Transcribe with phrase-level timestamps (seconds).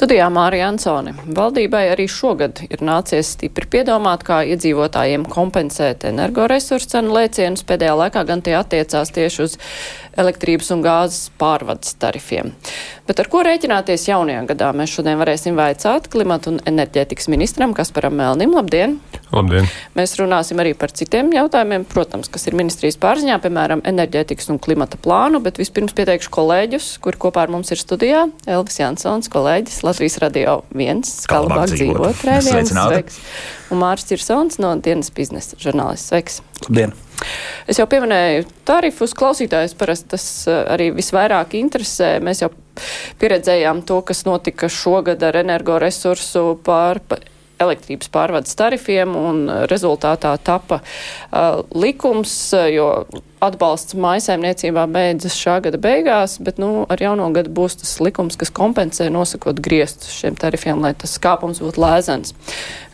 [0.00, 1.12] Studijā Mārija Ansone.
[1.36, 7.66] Valdībai arī šogad ir nācies stipri piedomāt, kā iedzīvotājiem kompensēt energoresursu cenu lēcienus.
[7.68, 9.58] Pēdējā laikā gan tie attiecās tieši uz
[10.18, 12.54] elektrības un gāzes pārvades tarifiem.
[13.10, 14.70] Bet ar ko rēķināties jaunajā gadā?
[14.76, 18.54] Mēs šodien varēsim vaicāt klimatu un enerģētikas ministram Kasparam Melnim.
[18.56, 18.96] Labdien!
[19.34, 19.68] Labdien!
[19.98, 24.98] Mēs runāsim arī par citiem jautājumiem, protams, kas ir ministrijas pārziņā, piemēram, enerģētikas un klimata
[25.02, 28.24] plānu, bet vispirms pieteikšu kolēģus, kuri kopā ar mums ir studijā.
[28.50, 33.20] Elvis Jansons, kolēģis Latvijas radio viens, kā labāk dzīvot, rēviens, sveiks.
[33.70, 36.40] Un Mārs Cirsons no dienas biznesa žurnālists, sveiks.
[36.66, 36.96] Labdien!
[37.68, 42.14] Es jau pieminēju tarifus, klausītājus parasti tas eh, arī visvairāk interesē.
[42.24, 42.50] Mēs jau
[43.20, 47.02] pieredzējām to, kas notika šogad ar energoresursu pār
[47.60, 52.34] elektrības pārvades tarifiem, un rezultātā tapa uh, likums,
[52.72, 52.88] jo
[53.40, 58.52] atbalsts maisaimniecībā beidzas šā gada beigās, bet nu, ar jauno gadu būs tas likums, kas
[58.56, 62.36] kompensē nosakot griestus šiem tarifiem, lai tas kāpums būtu lēzens.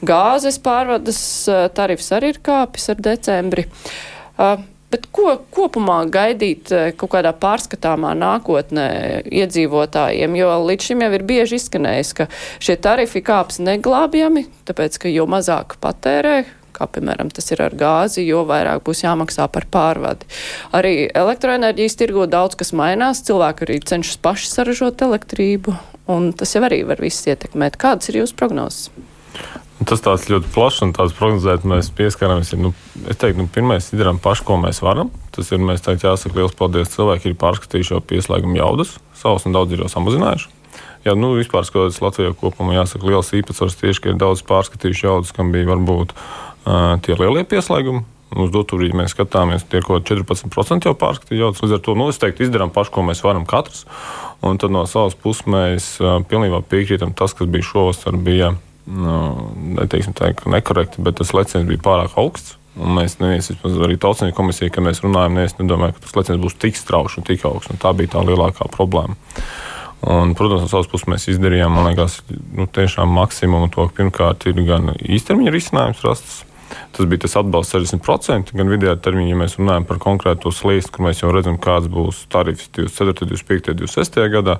[0.07, 1.21] Gāzes pārvades
[1.75, 3.67] tarifs arī ir kāpis ar decembri.
[4.37, 4.59] Uh,
[4.93, 8.89] bet ko kopumā gaidīt uh, kaut kādā pārskatāmā nākotnē
[9.31, 10.37] iedzīvotājiem?
[10.41, 15.27] Jo līdz šim jau ir bieži izskanējis, ka šie tarifi kāps neglābjami, tāpēc, ka jo
[15.31, 16.39] mazāk patērē,
[16.77, 20.29] kā piemēram tas ir ar gāzi, jo vairāk būs jāmaksā par pārvadi.
[20.77, 25.77] Arī elektroenerģijas tirgo daudz kas mainās, cilvēki arī cenšas paši saražot elektrību,
[26.13, 27.81] un tas jau arī var viss ietekmēt.
[27.81, 28.91] Kādas ir jūsu prognozes?
[29.87, 32.51] Tas tāds ļoti plašs un tāds prognozēt, mēs pieskaramies.
[32.59, 32.73] Nu,
[33.07, 35.13] es teiktu, nu, pirmais izdarām pašu, ko mēs varam.
[35.37, 36.91] Tas ir, mēs teikt, jāsaka liels paldies.
[36.91, 40.51] Cilvēki ir pārskatījuši jau pieslēguma jaudas, savus un daudz ir jau samazinājuši.
[41.07, 45.31] Jā, nu, vispār skatoties Latvijā kopumā, jāsaka, liels īpatsvars tieši, ka ir daudz pārskatījuši jaudas,
[45.37, 48.03] kam bija varbūt uh, tie lielie pieslēgumi.
[48.43, 51.63] Uz dotu brīdi mēs skatāmies, tie ir kaut kādi 14% jau pārskatīti jaudas.
[51.63, 53.85] Līdz ar to nu, es teiktu, izdarām pašu, ko mēs varam katrs.
[54.43, 58.19] Un tad no savas puses mēs uh, pilnībā piekrītam tas, kas bija šovasar.
[58.27, 59.17] Bija, nu,
[59.77, 62.57] neteiksim tā, ka nekorekti, bet tas leciens bija pārāk augsts.
[62.77, 66.59] Un mēs neviens, arī tautsnieku komisija, kad mēs runājam, neviens nedomāja, ka tas leciens būs
[66.61, 67.73] tik strauši un tik augsts.
[67.73, 69.17] Un tā bija tā lielākā problēma.
[70.07, 74.45] Un, protams, no savas puses mēs izdarījām, man liekas, nu, tiešām maksimumu to, ka pirmkārt
[74.51, 76.43] ir gan īstermiņa risinājums rasts,
[76.97, 81.07] Tas bija tas atbalsts 60%, gan vidējā termiņā, ja mēs runājam par konkrēto sliestu, kur
[81.07, 84.57] mēs jau redzam, kāds būs tarifs 24, 25, 26 gadā.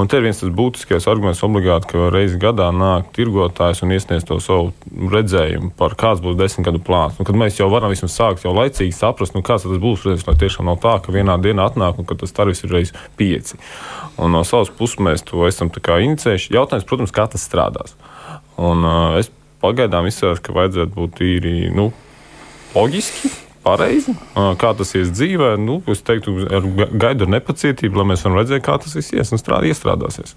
[0.00, 4.26] Un te ir viens tas būtiskais arguments obligāti, ka reizi gadā nāk tirgotājs un iesniedz
[4.28, 4.72] to savu
[5.12, 7.20] redzējumu par kāds būs desmit gadu plāns.
[7.20, 10.26] Un, kad mēs jau varam vismaz sākt jau laicīgi saprast, nu, kāds tas būs, redzēs,
[10.30, 13.60] lai tiešām nav tā, ka vienā dienā atnāk un ka tas tarifs ir reiz pieci.
[14.16, 16.54] Un no savas puses mēs to esam inicējuši.
[16.54, 17.96] Jautājums, protams, kā tas strādās.
[18.56, 19.30] Un, uh, es
[19.64, 21.90] pagaidām izskatās, ka vajadzētu būt īri nu,
[22.76, 23.32] loģiski.
[23.64, 24.12] Pareizi.
[24.60, 28.60] Kā tas ies dzīvē, nu, es teiktu, ar gaidu ar nepacietību, lai mēs varam redzēt,
[28.66, 30.36] kā tas viss ies un strādā, iestrādāsies.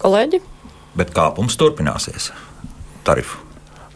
[0.00, 0.40] Kolēģi?
[0.96, 2.32] Bet kāpums turpināsies.
[3.04, 3.43] Tarifu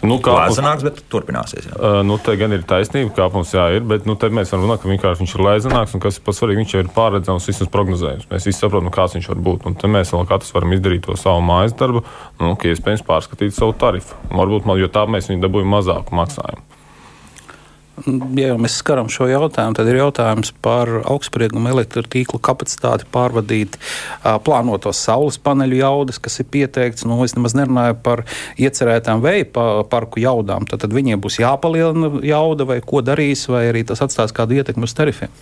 [0.06, 1.66] Nu, kāpums, lēzāks, bet turpināsies.
[1.66, 1.75] Jā.
[1.75, 4.92] Uh, nu, te gan ir taisnība, kāpums jā, ir, bet nu, mēs varam runāt, ka
[4.92, 8.31] vienkārši viņš ir lēzāks un kas ir pats svarīgākais, viņš ir pārredzams, vismaz prognozējums.
[8.31, 9.66] Mēs visi saprotam, kāds viņš var būt.
[9.66, 12.06] Un te mēs vēl katrs varam izdarīt to savu mājas darbu,
[12.38, 14.19] nu, iespējams pārskatīt savu tarifu.
[14.31, 16.78] Varbūt, jo tā mēs viņu dabūjam mazāku maksājumu
[18.06, 23.78] ja jau mēs skaram šo jautājumu, tad ir jautājums par augstsprieguma elektrotīklu kapacitāti pārvadīt
[24.47, 27.06] plānotos saules paneļu jaudas, kas ir pieteikts.
[27.08, 28.25] Nu, es nemaz nerunāju par
[28.60, 29.48] iecerētām vēja
[29.91, 30.69] parku jaudām.
[30.69, 34.88] Tad, tad viņiem būs jāpalielina jauda vai ko darīs, vai arī tas atstās kādu ietekmi
[34.88, 35.32] uz tarifiem.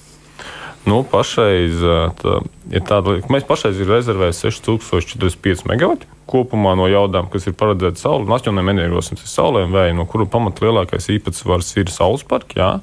[0.86, 1.80] Nu, pašreiz,
[2.20, 2.40] tā,
[2.70, 5.96] ja tāda, mēs pašreiz ir rezervējuši 6045 MW
[6.30, 9.94] kopumā no jaudām, kas ir paredzēta saule un atjaunojumiem energosiem, tas ir saulē un vēja,
[9.96, 12.60] no kuru pamata lielākais īpatsvars ir saules parki.
[12.60, 12.76] Jā.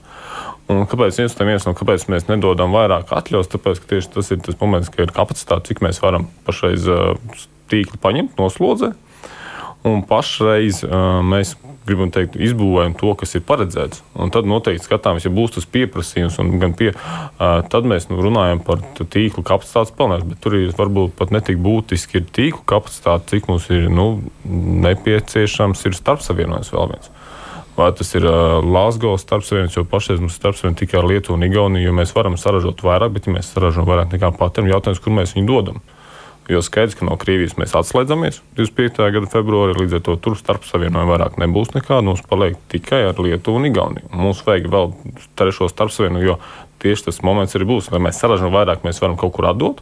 [0.71, 3.51] Un kāpēc viens viens, no kāpēc mēs nedodam vairāk atļaus?
[3.51, 6.87] Tāpēc, ka tieši tas ir tas moments, ka ir kapacitāte, cik mēs varam pašreiz
[7.71, 8.95] tīkli paņemt no slodzes.
[9.83, 14.03] Un pašreiz uh, mēs gribam teikt, izbūvējam to, kas ir paredzēts.
[14.19, 16.91] Un tad noteikti skatāmies, ja būs tas pieprasījums, un pie,
[17.39, 19.95] tad mēs nu, runājam par tīklu kapacitātes.
[20.27, 24.07] Bet tur ir varbūt pat netik būtiski ir tīklu kapacitāte, cik mums ir nu,
[24.87, 27.11] nepieciešams ir starpsavienojums vēl viens.
[27.73, 31.47] Vai tas ir uh, Lāsgavas starpsavienojums, jo pašreiz mums ir starpsavienojums tikai ar Lietuvu un
[31.47, 35.15] Igauniju, jo mēs varam saražot vairāk, bet ja mēs saražojam vairāk nekā patēriņu, jautājums, kur
[35.17, 35.81] mēs viņu dodam.
[35.81, 36.02] Uh,
[36.51, 38.99] Jo skaidrs, ka no Krievijas mēs atslēdzamies 25.
[39.15, 42.03] gada februārī, līdz ar to tur starp savienojumu vairāk nebūs nekāda.
[42.03, 44.11] Mums paliek tikai ar Lietuvu un Igauniju.
[44.11, 44.91] Mums vajag vēl
[45.39, 46.37] trešo starp savienojumu, jo
[46.83, 47.87] tieši tas moments arī būs.
[47.93, 49.79] Lai mēs saražam vairāk, mēs varam kaut kur atdot.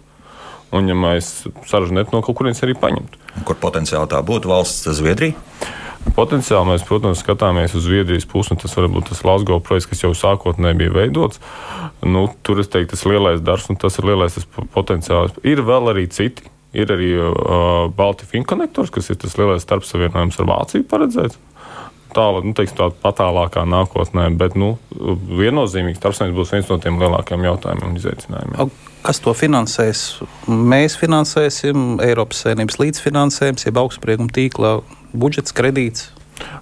[0.72, 3.18] Un, ja mēs saražam no kaut kurienes, arī paņemt.
[3.48, 5.34] Kur potenciāli tā būtu valsts Zviedrija?
[6.16, 10.04] Potenciāli mēs, protams, skatāmies uz Zviedrijas pusi, un tas var būt tas Lasgo projekts, kas
[10.04, 11.42] jau sākotnēji bija veidots.
[12.04, 15.38] Nu, tur es teiktu, tas lielais darbs, un tas ir lielais tas potenciāls.
[15.48, 16.50] Ir vēl arī citi.
[16.72, 21.40] Ir arī uh, Baltijas Finkonektors, kas ir tas lielais starpsavienojums ar Vāciju paredzēts
[22.16, 27.46] tālāk, nu, teiksim, tā patālākā nākotnē, bet nu, viennozīmīgi starpsavienības būs viens no tiem lielākajiem
[27.48, 28.74] jautājumiem un izaicinājumiem.
[29.02, 30.02] Kas to finansēs?
[30.48, 34.76] Mēs finansēsim, Eiropas Savienības līdzfinansējums, jeb augstsprieguma tīkla
[35.14, 36.10] budžets, kredīts.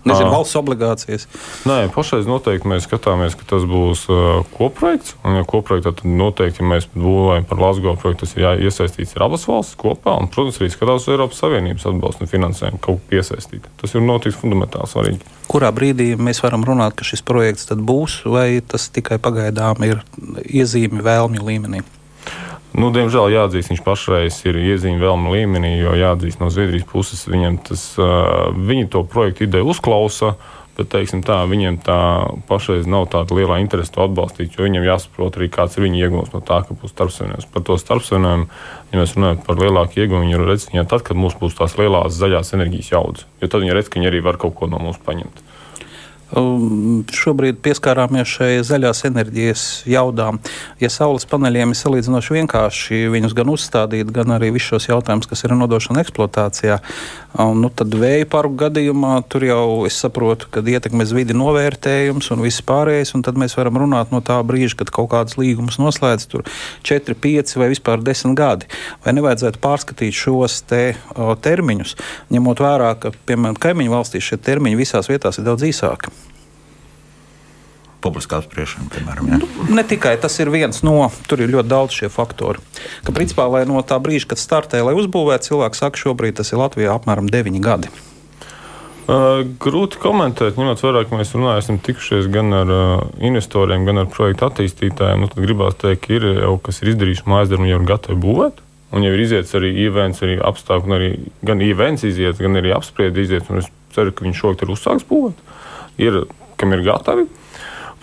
[0.04, 1.26] Nezinu, valsts obligācijas.
[1.68, 5.16] Nē, pašreiz noteikti mēs skatāmies, ka tas būs uh, kopprojekts.
[5.24, 9.28] Un, ja kopprojektā, tad noteikti, ja mēs būvējam par Latvijas projektu, tas ir jāiesaistīts ar
[9.28, 10.16] abas valstis kopā.
[10.20, 13.70] Un, protams, arī skatās Eiropas Savienības atbalstu un finansējumu kaut kā piesaistīt.
[13.82, 15.36] Tas ir noteikti fundamentāli svarīgi.
[15.50, 20.04] Kurā brīdī mēs varam runāt, ka šis projekts būs, vai tas tikai pagaidām ir
[20.46, 21.84] iezīme vēlmju līmenī?
[22.78, 27.58] Nu, diemžēl jāatzīst, viņš pašreiz ir iezīmējis vēlmu līmenī, jo jāatzīst no Zviedrijas puses, viņam
[27.66, 27.84] tas,
[28.54, 30.36] viņi to projektu ideju uzklausa.
[30.80, 31.98] Bet, teiksim, tā, viņiem tā
[32.48, 36.32] pašreiz nav tāda liela interese to atbalstīt, jo viņiem jāsaprot arī, kāds ir viņa iegūms
[36.32, 37.50] no tā, ka būs starpsavienojums.
[37.52, 38.48] Par to starpsavienojumu,
[38.94, 42.16] ja mēs runājam par lielāku iegūmu, viņi redz viņā tad, kad mums būs tās lielās
[42.16, 43.28] zaļās enerģijas jaudas.
[43.44, 45.44] Jo tad viņi redz, ka viņi arī var kaut ko no mums paņemt.
[45.44, 45.59] Um,
[46.30, 50.38] šobrīd pieskārāmies šai zaļās enerģijas jaudām.
[50.82, 55.42] Ja saules paneļiem ir salīdzinoši vienkārši viņus gan uzstādīt, gan arī visus šos jautājumus, kas
[55.44, 56.78] ir nodošana eksploatācijā,
[57.34, 62.46] um, nu, tad vēja parku gadījumā tur jau es saprotu, ka ietekmes vidi novērtējums un
[62.46, 66.30] viss pārējais, un tad mēs varam runāt no tā brīža, kad kaut kādas līgumus noslēdz
[66.30, 66.46] tur
[66.86, 68.70] 4, 5 vai vispār 10 gadi.
[69.06, 71.98] Vai nevajadzētu pārskatīt šos te, o, termiņus,
[72.30, 76.19] ņemot vērā, ka, piemēram, kaimiņu valstīs šie termiņi visās vietās ir daudz īsāki
[78.04, 79.32] publiskā apspriešana, piemēram.
[79.32, 79.40] Ja?
[79.42, 80.98] Nu, ne tikai tas ir viens no,
[81.30, 82.62] tur ir ļoti daudz šie faktori.
[83.06, 86.62] Ka, principā, lai no tā brīža, kad startē, lai uzbūvētu, cilvēks saka, šobrīd tas ir
[86.62, 87.92] Latvijā apmēram 9 gadi.
[89.10, 94.04] Uh, grūti komentēt, ņemot vērā, ka mēs runājam, esam tikušies gan ar uh, investoriem, gan
[94.04, 95.24] ar projektu attīstītājiem.
[95.24, 98.20] Nu, tad gribās teikt, ka ir jau kas ir izdarījuši mājas darbu, jau ir gatavi
[98.22, 98.62] būvēt.
[98.94, 101.10] Un jau ir iziets arī events, arī apstākļi, arī
[101.46, 103.50] gan events iziet, gan arī apspriedi iziet.
[103.58, 105.42] Es ceru, ka viņš šogad ir uzsāks būvēt.
[106.06, 106.22] Ir,
[106.62, 107.26] kam ir gatavi.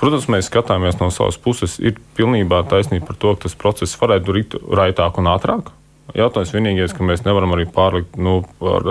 [0.01, 1.79] Protams, mēs skatāmies no savas puses.
[1.81, 5.71] Ir pilnībā taisnība par to, ka tas process varētu būt raitāk un ātrāk.
[6.17, 8.85] Jautājums vienīgais, ka mēs nevaram arī pārlikt nu, par,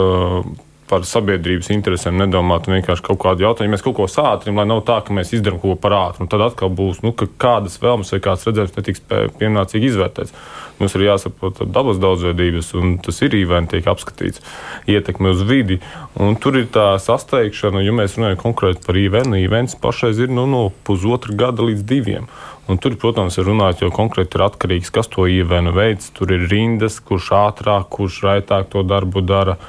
[0.90, 3.74] par sabiedrības interesēm, nedomāt vienkārši kaut kādu jautājumu.
[3.74, 6.28] Mēs kaut ko sātrim, lai nav tā, ka mēs izdarām kaut ko par ātru.
[6.30, 9.04] Tad atkal būs, nu, kādas vēlmes vai kāds redzējums netiks
[9.40, 10.36] pienācīgi izvērtēts.
[10.80, 14.44] Mums ir jāsaprot dabas daudzveidības, un tas ir īvēni tiek apskatīts,
[14.92, 15.80] ietekme uz vidi.
[16.20, 20.46] Un tur ir tā sasteigšana, ja mēs runājam konkrēti par īvēnu, īvēns pašais ir nu,
[20.52, 22.28] no pusotra gada līdz diviem.
[22.66, 26.10] Un tur, protams, ir runāts, jo konkrēti ir atkarīgs, kas to ievēnu veids.
[26.18, 29.60] Tur ir rindas, kurš ātrāk, kurš raitāk to darbu dara.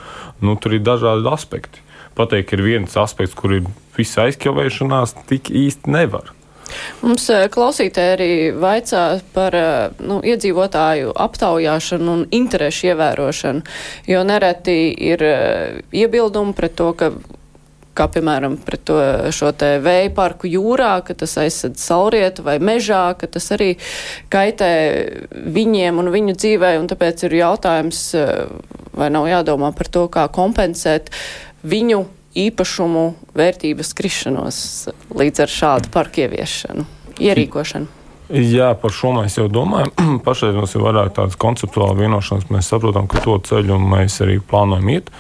[0.41, 1.85] Nu, tur ir dažādi aspekti.
[2.17, 6.33] Pateikt, ir viens aspekts, kur ir visa aizkavēšanās, tik īsti nevar.
[7.05, 9.03] Mums eh, klausītāji arī vaicā
[9.35, 13.63] par eh, nu, iedzīvotāju aptaujāšanu un interešu ievērošanu,
[14.11, 14.79] jo nereti
[15.11, 17.13] ir eh, iebildumi pret to, ka
[17.97, 18.99] kā piemēram pret to,
[19.35, 23.75] šo te vēja parku jūrā, ka tas aizsardz saulrietu vai mežā, ka tas arī
[24.33, 24.71] kaitē
[25.33, 28.03] viņiem un viņu dzīvē, un tāpēc ir jautājums,
[28.97, 31.11] vai nav jādomā par to, kā kompensēt
[31.67, 32.05] viņu
[32.37, 33.07] īpašumu
[33.37, 34.59] vērtības krišanos
[35.17, 36.85] līdz ar šādu parku ieviešanu,
[37.17, 38.05] ierīkošanu.
[38.27, 39.93] Jā, par šo mēs jau domājam.
[40.27, 42.49] Pašlaik mums ir vairāk tādas konceptuālas vienošanās.
[42.51, 45.13] Mēs saprotam, ka to ceļu mēs arī plānojam iet.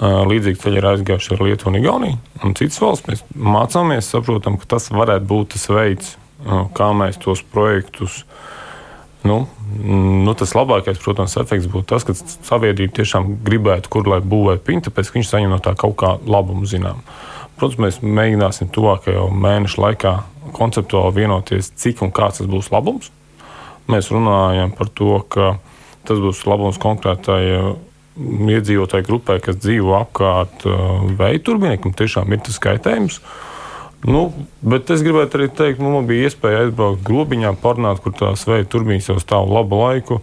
[0.00, 3.08] Līdzīgi ceļi ir aizgājuši ar Lietuvu un Igauniju un citas valsts.
[3.10, 6.14] Mēs mācāmies, saprotam, ka tas varētu būt tas veids,
[6.76, 8.22] kā mēs tos projektus
[9.22, 9.48] Nu,
[10.24, 14.84] nu, tas labākais, protams, efekts būtu tas, ka sabiedrība tiešām gribētu, kur lai būvētu piņu,
[14.86, 17.02] tāpēc viņš saņem no tā kaut kā labumu zinām.
[17.60, 20.14] Protams, mēs mēģināsim tuvākajā mēneša laikā
[20.56, 23.12] konceptuāli vienoties, cik un kāds tas būs labums.
[23.92, 25.52] Mēs runājam par to, ka
[26.08, 27.42] tas būs labums konkrētai
[28.20, 33.20] iedzīvotāju grupai, kas dzīvo apkārt uh, vēja turbīnai, kam tiešām ir tas kaitējums.
[34.08, 34.30] Nu,
[34.64, 38.68] bet es gribētu arī teikt, nu, man bija iespēja aizbraukt grobiņā, parunāt, kur tās vēja
[38.72, 40.20] turbīnas jau stāv labu laiku.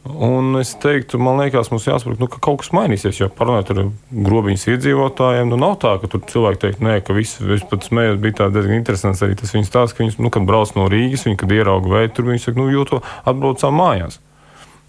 [0.00, 3.18] Un es teiktu, man liekas, mums jāsaprot, nu, ka kaut kas mainīsies.
[3.20, 3.80] Jo parunājot ar
[4.28, 8.20] grobiņas iedzīvotājiem, nu, nav tā, ka tur cilvēki teikt, nē, ka viss, viss pat smējot,
[8.24, 11.40] bija diezgan interesants arī tas viņas stāsts, ka viņas, nu, kad brauc no Rīgas, viņi,
[11.40, 14.20] kad ierauga vēju, tur viņi saka, nu, jūto atbraucām mājās.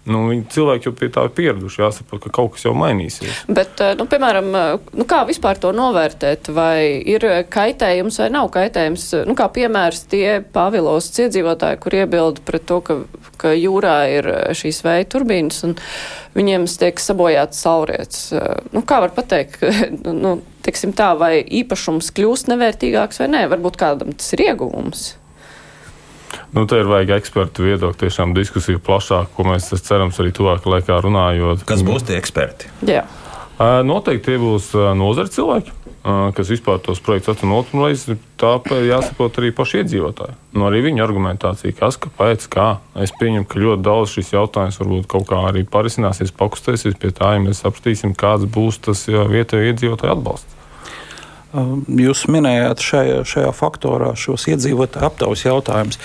[0.02, 3.44] Nu, cilvēki jau pie tā ir pieraduši, jāsaprot, ka kaut kas jau mainīsies.
[3.46, 6.50] Bet, eh, nu, piemēram, eh, nu, kā vispār to novērtēt?
[6.50, 9.26] Vai ir kaitējums vai nav kaitējums?
[9.28, 12.98] Nu, kā piemērs tie Pāvilos iedzīvotāji, kur iebilda pret to, ka,
[13.38, 15.78] ka jūrā ir šīs vēja turbīnas un
[16.34, 18.32] viņiem tiek sabojāts saulrietis.
[18.72, 19.62] Nu, kā var pateikt,
[20.24, 23.46] nu, teiksim tā, vai īpašums kļūst nevērtīgāks vai nē.
[23.54, 25.12] Varbūt kādam tas ir ieguvums.
[26.52, 30.98] Nu, te ir vajag ekspertu viedokli, tiešām diskusiju plašāk, ko mēs cerams arī tuvākajā laikā
[31.00, 31.64] runājot.
[31.68, 32.68] Kas būs tie eksperti?
[32.84, 33.06] Jā.
[33.86, 35.72] Noteikti tie būs nozara cilvēki,
[36.36, 38.18] kas vispār tos projektus atrunā otru reizi.
[38.42, 40.36] Tāpēc jāsaprot arī paši iedzīvotāji.
[40.56, 42.68] Nu, arī viņa argumentācija, kas, kāpēc, kā.
[43.00, 47.36] Es pieņemu, ka ļoti daudz šis jautājums varbūt kaut kā arī parisināsies, pakustēsies pie tā,
[47.36, 50.58] ja mēs sapratīsim, kāds būs tas vietējo iedzīvotāju atbalsts.
[51.52, 55.98] Um, jūs minējāt šajā, šajā faktorā šos iedzīvotāju aptaujas jautājumus.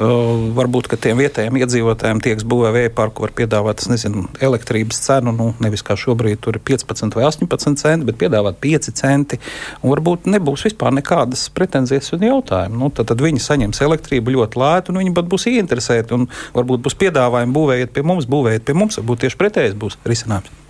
[0.00, 5.34] Uh, varbūt, ka tiem vietējiem iedzīvotājiem tieks būvē vēja parku var piedāvāt, nezinu, elektrības cenu,
[5.36, 9.40] nu, nevis kā šobrīd tur ir 15 vai 18 centi, bet piedāvāt 5 centi.
[9.84, 12.80] Varbūt nebūs vispār nekādas pretenzijas un jautājumu.
[12.86, 16.16] Nu, tad, tad viņi saņems elektrību ļoti lētu, un viņi pat būs ieinteresēti.
[16.16, 20.62] Un varbūt būs piedāvājumi būvējiet pie mums, būvējiet pie mums, varbūt tieši pretējais būs risinājums.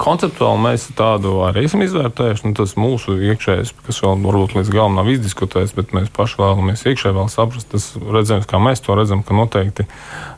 [0.00, 2.48] Konceptuāli mēs tādu arī esam izvērtējuši.
[2.48, 6.82] Nu, tas mūsu iekšējais, kas vēl varbūt līdz galam nav izdiskutēts, bet mēs paši vēlamies
[6.90, 9.86] iekšēji vēl saprast, tas redzējums, kā mēs to redzam, ka noteikti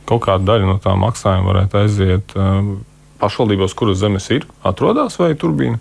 [0.09, 2.75] kaut kāda daļa no tā maksājuma varētu aiziet uh,
[3.23, 5.81] pašvaldībās, kuras zemes ir, atrodas vai turbīna.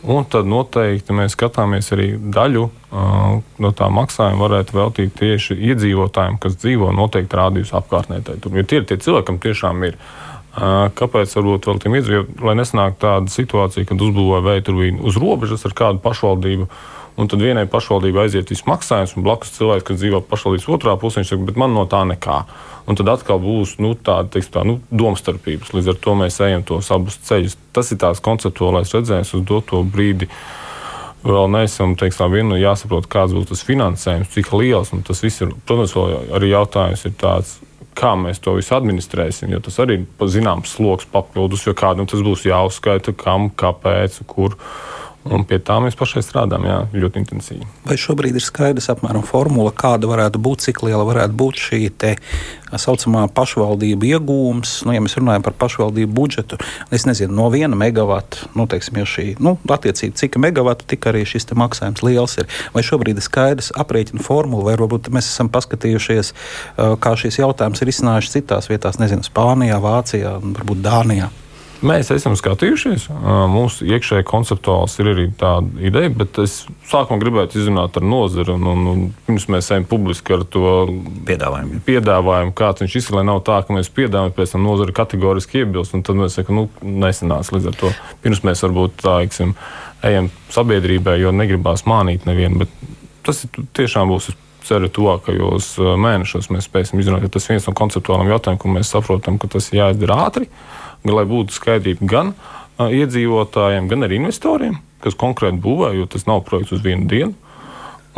[0.00, 6.40] Un tad noteikti mēs skatāmies arī daļu uh, no tā maksājuma, varētu veltīt tieši iedzīvotājiem,
[6.40, 8.22] kas dzīvo noteikti rādījus apkārtnē.
[8.24, 10.00] Jo tie ir tie cilvēki, kam tiešām ir.
[10.50, 15.62] Kāpēc varbūt vēl tiem iedzīvotājiem, lai nesnāk tāda situācija, kad uzbūvēja vēja turbīnu uz robežas
[15.68, 16.66] ar kādu pašvaldību,
[17.20, 21.20] un tad vienai pašvaldībai aiziet viss maksājums, un blakus cilvēks, kas dzīvo pašvaldības otrā pusē,
[21.20, 22.40] viņš saka, bet man no tā nekā.
[22.90, 25.70] Un tad atkal būs nu, tāda teiks, tā, nu, domstarpības.
[25.76, 27.54] Līdz ar to mēs ejam tos abus ceļus.
[27.76, 30.26] Tas ir tās konceptuālais redzējums uz doto brīdi.
[31.22, 31.94] Vēl neesam
[32.32, 35.52] vienu jāsaprot, kāds būs tas finansējums, cik liels tas viss ir.
[35.68, 35.94] Protams,
[36.34, 37.58] arī jautājums ir tāds,
[38.00, 42.24] kā mēs to visu administrēsim, jo tas arī ir zināms sloks papildus, jo kādam tas
[42.24, 44.56] būs jāuzskaita, kam, kāpēc, kur.
[45.30, 47.66] Un pie tā mēs pašai strādājam jā, ļoti intensīvi.
[47.86, 52.16] Vai šobrīd ir skaidrs apmēram formula, kāda varētu būt, cik liela varētu būt šī tā
[52.74, 54.72] saucamā pašvaldību iegūms?
[54.88, 56.58] Nu, ja mēs runājam par pašvaldību budžetu,
[56.90, 61.22] es nezinu, no viena megawata, nu, teiksim, ja šī, nu, attiecīgi, cik megawatu, tik arī
[61.28, 62.50] šis maksājums liels ir.
[62.74, 66.34] Vai šobrīd ir skaidrs aprēķina formula, vai varbūt mēs esam paskatījušies,
[67.02, 71.30] kā šīs jautājums ir izcinājuši citās vietās, nezinu, Spānijā, Vācijā, varbūt Dānijā?
[71.80, 73.06] Mēs esam skatījušies.
[73.48, 76.58] Mūsu iekšēji konceptuāls ir arī tāda ideja, bet es
[76.90, 78.52] sākumā gribētu izrunāt ar nozari.
[78.52, 80.72] Un, un, un pirms mēs ejam publiski ar to
[81.28, 85.62] piedāvājumu, piedāvājumu kāds viņš izsaka, lai nav tā, ka mēs piedāvājam, pēc tam nozari kategoriski
[85.62, 85.96] iebilst.
[86.04, 87.94] Tad mēs sakām, nu, nesenās līdz ar to.
[88.26, 89.56] Pirms mēs varbūt tā iksim,
[90.04, 92.68] ejam sabiedrībai, jo negribās mānīt nevienu.
[93.24, 93.46] Tas
[93.78, 94.28] tiešām būs
[94.68, 98.92] ceru, tuvākajos mēnešos mēs spēsim izrunāt, ka tas ir viens no konceptuāliem jautājumiem, ko mēs
[98.92, 100.50] saprotam, ka tas ir jāizdara ātri
[101.08, 102.32] lai būtu skaidrība gan
[102.80, 107.36] iedzīvotājiem, gan arī investoriem, kas konkrēti būvē, jo tas nav projekts uz vienu dienu.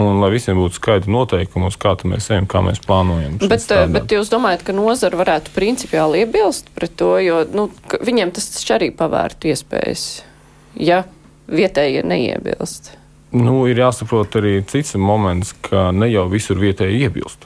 [0.01, 3.35] Un lai visiem būtu skaidri noteikumi, kā mēs ejam, kā mēs plānojam.
[3.43, 3.93] Bet, strādāt.
[3.93, 7.67] bet jūs domājat, ka nozara varētu principiāli iebilst pret to, jo nu,
[8.01, 10.07] viņiem tas arī pavērtu iespējas,
[10.81, 11.03] ja
[11.53, 12.95] vietējie neiebilst?
[13.37, 17.45] Nu, ir jāsaprot arī cits moments, ka ne jau visur vietēji iebilst.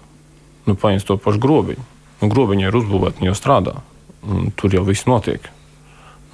[0.70, 1.82] Nu, Paņemt to pašu grobiņu.
[2.22, 3.76] Nu, grobiņa ir uzbūvēta, viņa jau strādā
[4.56, 5.50] tur jau viss notiek.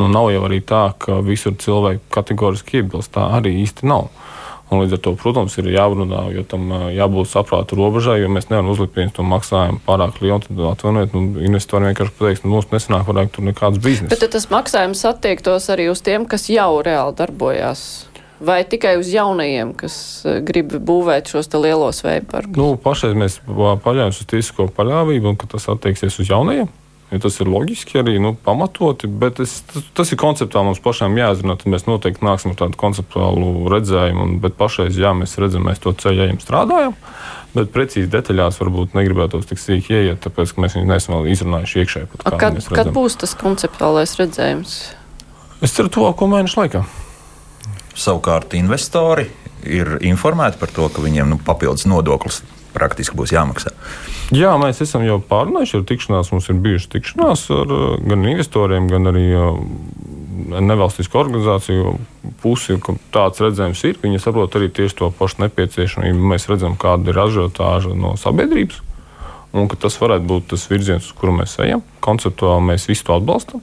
[0.01, 3.13] Nu, nav jau arī tā, ka visur cilvēki kategoriski iebilst.
[3.15, 4.09] Tā arī īsti nav.
[4.73, 8.71] Un līdz ar to, protams, ir jārunā, jo tam jābūt saprāta robežai, jo mēs nevaram
[8.73, 10.41] uzlikt viens to maksājumu pārāk lielu.
[10.47, 14.15] Tad atvainojiet, nu, investori vienkārši pateiks, nu, mums nesanāk, varētu tur nekāds biznesa.
[14.15, 17.85] Bet tas maksājums attiektos arī uz tiem, kas jau reāli darbojās.
[18.43, 19.95] Vai tikai uz jaunajiem, kas
[20.49, 22.57] grib būvēt šos lielos vēja parkus?
[22.57, 26.73] Nu, pašais mēs paļaujamies uz tiesisko paļāvību, un tas attieksies uz jaunajiem.
[27.13, 31.19] Ja tas ir loģiski, arī nu, pamatoti, bet es, tas, tas ir konceptuāli mums pašiem
[31.21, 31.59] jāzina.
[31.61, 34.25] Tad mēs noteikti nāksim ar tādu konceptuālu redzējumu.
[34.25, 36.97] Un, bet pašreiz, jā, mēs redzam, mēs to ceļu ejam, strādājam.
[37.53, 41.83] Bet precīzi detaļās varbūt negribētu tik sīki ieiet, tāpēc ka mēs viņu neesam vēl izrunājuši
[41.83, 42.11] iekšēji.
[42.25, 44.79] Kad, kad būs tas konceptuālais redzējums?
[45.61, 46.83] Es ceru, tuvāko mēnešu laikā.
[47.93, 49.29] Savukārt investori
[49.69, 52.41] ir informēti par to, ka viņiem nu, papildus nodoklis
[52.75, 53.73] praktiski būs jāmaksā.
[54.33, 56.33] Jā, mēs esam jau pārunājuši ar tikšanās.
[56.33, 59.59] Mums ir bijušas tikšanās ar uh, gan investoriem, gan arī uh,
[60.61, 61.97] nevalstisko organizāciju
[62.43, 63.99] pusi, ka tāds redzējums ir.
[64.03, 66.33] Viņi saprot arī tieši to pašu nepieciešamību.
[66.33, 68.81] Mēs redzam, kāda ir ažiotāža no sabiedrības.
[69.53, 71.85] Un tas varētu būt tas virziens, uz kuru mēs ejam.
[72.05, 73.61] Konceptuāli mēs visu to atbalstam.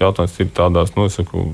[0.00, 1.44] Jautājums ir tādās nu, saku,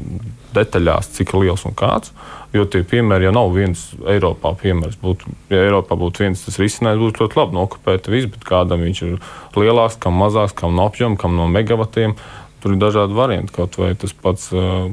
[0.54, 2.14] detaļās, cik liels un kāds.
[2.54, 4.54] Jo tie piemēri jau nav viens Eiropā.
[4.60, 5.00] Piemērs.
[5.02, 9.02] Būtu, ja Eiropā būtu viens tas risinājums, būtu ļoti labi nokopēt visu, bet kādam viņš
[9.08, 9.18] ir
[9.58, 12.14] lielāks, kam mazāks, kam no apjoma, kam no megavatiem.
[12.62, 13.52] Tur ir dažādi varianti.
[13.58, 14.48] Kaut vai tas pats,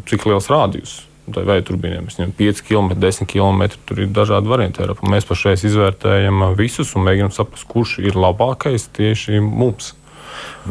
[0.09, 0.99] cik liels rādījums
[1.29, 3.63] Tā vēja turbīniem mēs ņemam 5 km, 10 km.
[3.87, 4.81] Tur ir dažādi varianti.
[4.83, 5.07] Eiropā.
[5.11, 9.93] Mēs pašreiz izvērtējam visus un mēģinām saprast, kurš ir labākais tieši mums.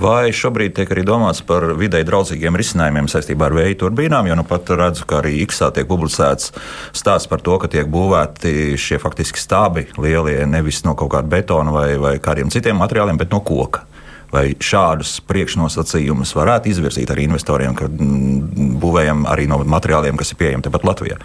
[0.00, 4.28] Vai šobrīd tiek arī domāts par videi draudzīgiem risinājumiem saistībā ar vēja turbīnām?
[4.30, 6.52] Jo nu pat redzu, ka arī Iksā tiek publicēts
[6.96, 11.74] stāsts par to, ka tiek būvēti šie faktiski stābi lielie nevis no kaut kāda betona
[11.74, 13.86] vai, vai kādiem citiem materiāliem, bet no koka.
[14.30, 20.38] Vai šādus priekšnosacījumus varētu izvirzīt arī investoriem, ka mm, būvējam arī no materiāliem, kas ir
[20.38, 21.18] pieejami tepat Latvijā?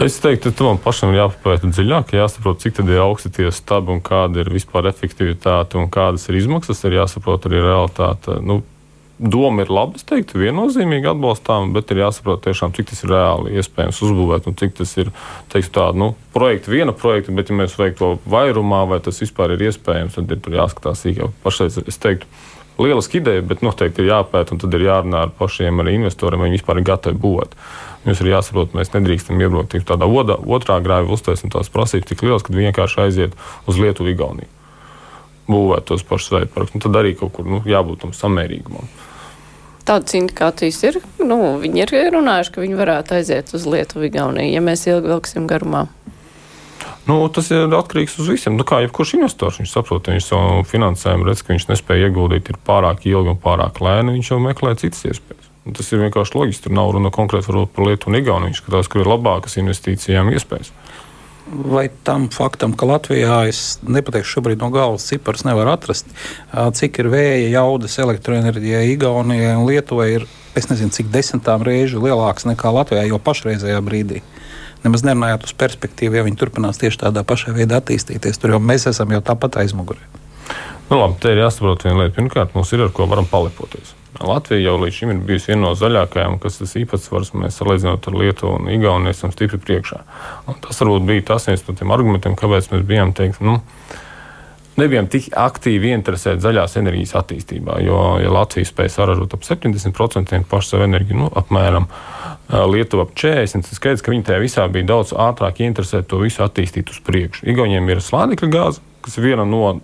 [0.00, 3.98] Es teiktu, ka tam pašam ir jāpapēta dziļāk, jāsaprot, cik ir augsti tie stabi un
[4.00, 6.80] kāda ir vispār efektivitāte un kādas ir izmaksas.
[6.88, 8.38] Ir jāsaprot arī realitāte.
[8.40, 8.62] Nu,
[9.20, 13.52] doma ir laba, es teiktu, viennozīmīgi atbalstām, bet ir jāsaprot tiešām, cik tas ir reāli
[13.60, 15.12] iespējams uzbūvēt un cik tas ir
[15.52, 19.52] teiktu, tā, nu, projekta, viena projekta, bet ja mēs veiktu to vairumā, vai tas vispār
[19.58, 21.36] ir iespējams, tad ir jāskatās sīkāk.
[21.44, 22.30] Pašreiz es teiktu,
[22.80, 26.48] lieliski ideja, bet noteikti ir jāpēta un tad ir jārunā ar pašiem ar investoriem, vai
[26.48, 27.56] viņi vispār ir gatavi būvēt.
[28.06, 32.46] Mums ir jāsaprot, mēs nedrīkstam iebraukt tādā oda, otrā grāvī, uztaisīt tās prasības tik lielas,
[32.46, 33.36] ka vienkārši aiziet
[33.68, 34.48] uz Lietuvu, Igauniju.
[35.50, 38.88] Būvēt tos pašus veidu Tad arī kaut kur nu, jābūt tam samērīgumam.
[39.84, 40.98] Tādas indikācijas ir.
[41.18, 45.48] Nu, viņi ir runājuši, ka viņi varētu aiziet uz Lietuvu, Igauniju, ja mēs ilgi vilksim
[45.50, 45.88] garumā.
[47.08, 48.56] Nu, tas ir atkarīgs no visiem.
[48.56, 52.52] Nu, kā jebkurš investors, viņš saprot, ka viņš savu finansējumu redz, ka viņš nespēja ieguldīt,
[52.52, 54.14] ir pārāk ilgi un pārāk lēni.
[54.18, 55.49] Viņš jau meklē citas iespējas.
[55.68, 56.64] Un tas ir vienkārši loģiski.
[56.66, 58.50] Tur nav runa konkrēti par Lietuvu un Igauniju.
[58.50, 60.72] Viņš skatās, kur ir labākas investīcijām iespējas.
[61.50, 66.06] Vai tam faktam, ka Latvijā es nepateikšu šobrīd no galvas ciparus nevar atrast,
[66.78, 72.46] cik ir vēja jaudas elektroenerģijai Igaunijai un Lietuvai ir, es nezinu, cik desmitām reižu lielāks
[72.46, 74.22] nekā Latvijā jau pašreizējā brīdī.
[74.84, 78.38] Nemaz nerunājot uz perspektīvu, ja viņi turpinās tieši tādā pašā veidā attīstīties.
[78.40, 80.00] Tur jau mēs esam jau tāpat aizmugurē.
[80.86, 82.16] Nu, labi, te ir jāsaprot viena lieta.
[82.16, 83.92] Pirmkārt, mums ir ar ko varam palipoties.
[84.18, 88.16] Latvija jau līdz šim ir bijusi viena no zaļākajām, kas tas īpatsvars mēs salīdzinot ar
[88.18, 90.00] Lietuvu un Igauniju esam stipri priekšā.
[90.50, 93.60] Un tas varbūt bija tas viens no tiem argumentiem, kāpēc mēs bijām teikt, nu,
[94.80, 97.78] nebijām tik aktīvi interesēti zaļās enerģijas attīstībā.
[97.84, 101.86] Jo ja Latvija spēja saražot ap 70% pašu savu enerģiju, nu, apmēram
[102.50, 106.42] Lietuva ap 40%, tas skaidrs, ka viņi tajā visā bija daudz ātrāk interesēti to visu
[106.44, 107.46] attīstīt uz priekšu.
[107.52, 109.78] Igauniem ir slānekļa gāze, kas ir viena no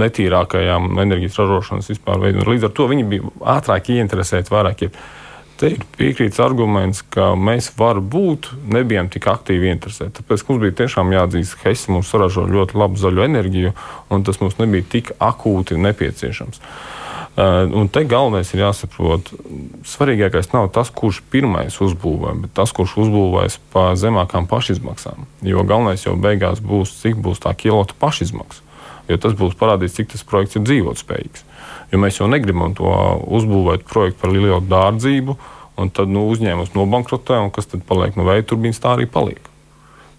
[0.00, 2.46] netīrākajām enerģijas ražošanas vispār veidiem.
[2.46, 4.88] Līdz ar to viņi bija ātrāk ieinteresēti vairāk.
[5.56, 10.18] Te ir piekrīts arguments, ka mēs varbūt nebijām tik aktīvi interesēti.
[10.18, 13.72] Tāpēc mums bija tiešām jāatzīst, ka Hesse mums saražo ļoti labu zaļu enerģiju,
[14.12, 16.60] un tas mums nebija tik akūti nepieciešams.
[17.36, 19.32] Uh, un te galvenais ir jāsaprot,
[19.84, 25.24] svarīgākais nav tas, kurš pirmais uzbūvē, bet tas, kurš uzbūvēs pa zemākām pašizmaksām.
[25.44, 28.65] Jo galvenais jau beigās būs, cik būs tā kilota pašizmaksa
[29.08, 31.44] jo tas būs parādījis, cik tas projekts ir dzīvotspējīgs.
[31.92, 32.92] Jo mēs jau negribam to
[33.38, 35.36] uzbūvēt projektu par lielu dārdzību,
[35.76, 39.52] un tad nu, uzņēmums nobankrotē, un kas tad paliek no vēja turbīnas, tā arī paliek.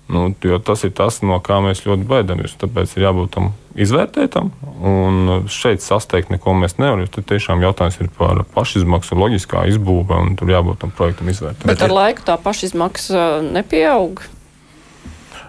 [0.07, 0.31] Nu,
[0.63, 2.53] tas ir tas, no kā mēs ļoti baidamies.
[2.61, 4.53] Tāpēc ir jābūt tam izvērtētam.
[4.87, 7.09] Un šeit sasteigt neko mēs nevaram.
[7.11, 11.67] Tad tiešām jautājums ir par pašizmaksu, loģiskā izbūve, un tur jābūt tam projektam izvērtētam.
[11.73, 14.23] Bet ar laiku tā pašizmaksa nepieaug.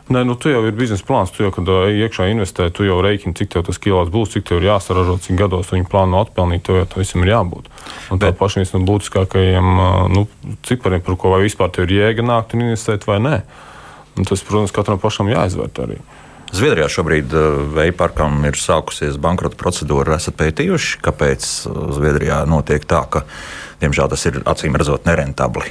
[0.09, 1.33] Nē, nu, tu jau ir biznesa plāns.
[1.35, 4.63] Tu jau, kad iekšā investē, tu jau rēķini, cik tev tas kilos būs, cik tev
[4.63, 6.65] ir jāsaražo, cik gados viņi plāno atpelnīt.
[6.65, 7.69] Tev jau tam visam ir jābūt.
[8.15, 9.69] Un tā pašam viens no būtiskākajiem
[10.15, 10.25] nu,
[10.65, 13.35] cipariem, par ko vai vispār tev ir jēga nākt un investēt vai nē.
[14.17, 16.01] Un tas, protams, katram pašam jāizvērt arī.
[16.57, 20.17] Zviedrijā šobrīd uh, vēja parkam ir sākusies bankrota procedūra.
[20.17, 21.45] Esat pētījuši, kāpēc
[21.99, 23.27] Zviedrijā notiek tā, ka,
[23.85, 25.69] diemžēl, tas ir acīm redzot nerentabli.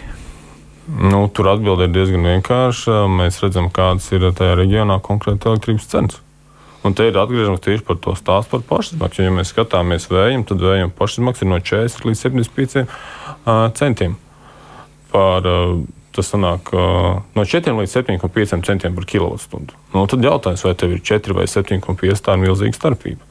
[0.88, 3.02] Nu, tur atbilde ir diezgan vienkārša.
[3.12, 6.22] Mēs redzam, kādas ir tajā reģionā konkrēti elektrības cenas.
[6.88, 9.26] Un te ir atgriežamies tieši par to stāstu par pašizmaksu.
[9.26, 12.88] Ja mēs skatāmies vējam, tad vējam pašizmaksa ir no 40 līdz 75 uh,
[13.76, 14.16] centiem.
[15.12, 15.46] Par,
[16.16, 19.76] tas sanāk no 4 līdz 7,5 centiem par kilovatstundu.
[19.94, 23.28] Nu, tad jautājums, vai tev ir 4 vai 7,5, tā ir milzīga starpība.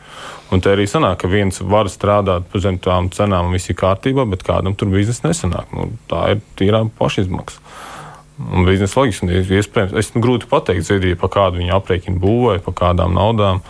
[0.55, 4.27] Un te arī sanāk, ka viens var strādāt zem tām cenām, un viss ir kārtībā,
[4.31, 5.73] bet kādam tur biznesa nesanāk.
[5.75, 7.59] Nu, tā ir tīrā pašizmaksa.
[8.53, 12.63] Un biznesa loģiski, un iespējams, es nu, grūti pateikt, Zviedrija, pa kādu viņa aprēķinu būvēja,
[12.63, 13.63] pa kādām naudām.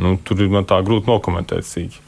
[0.00, 2.00] Nu, tur ir man tā grūti nokomentēt sīki.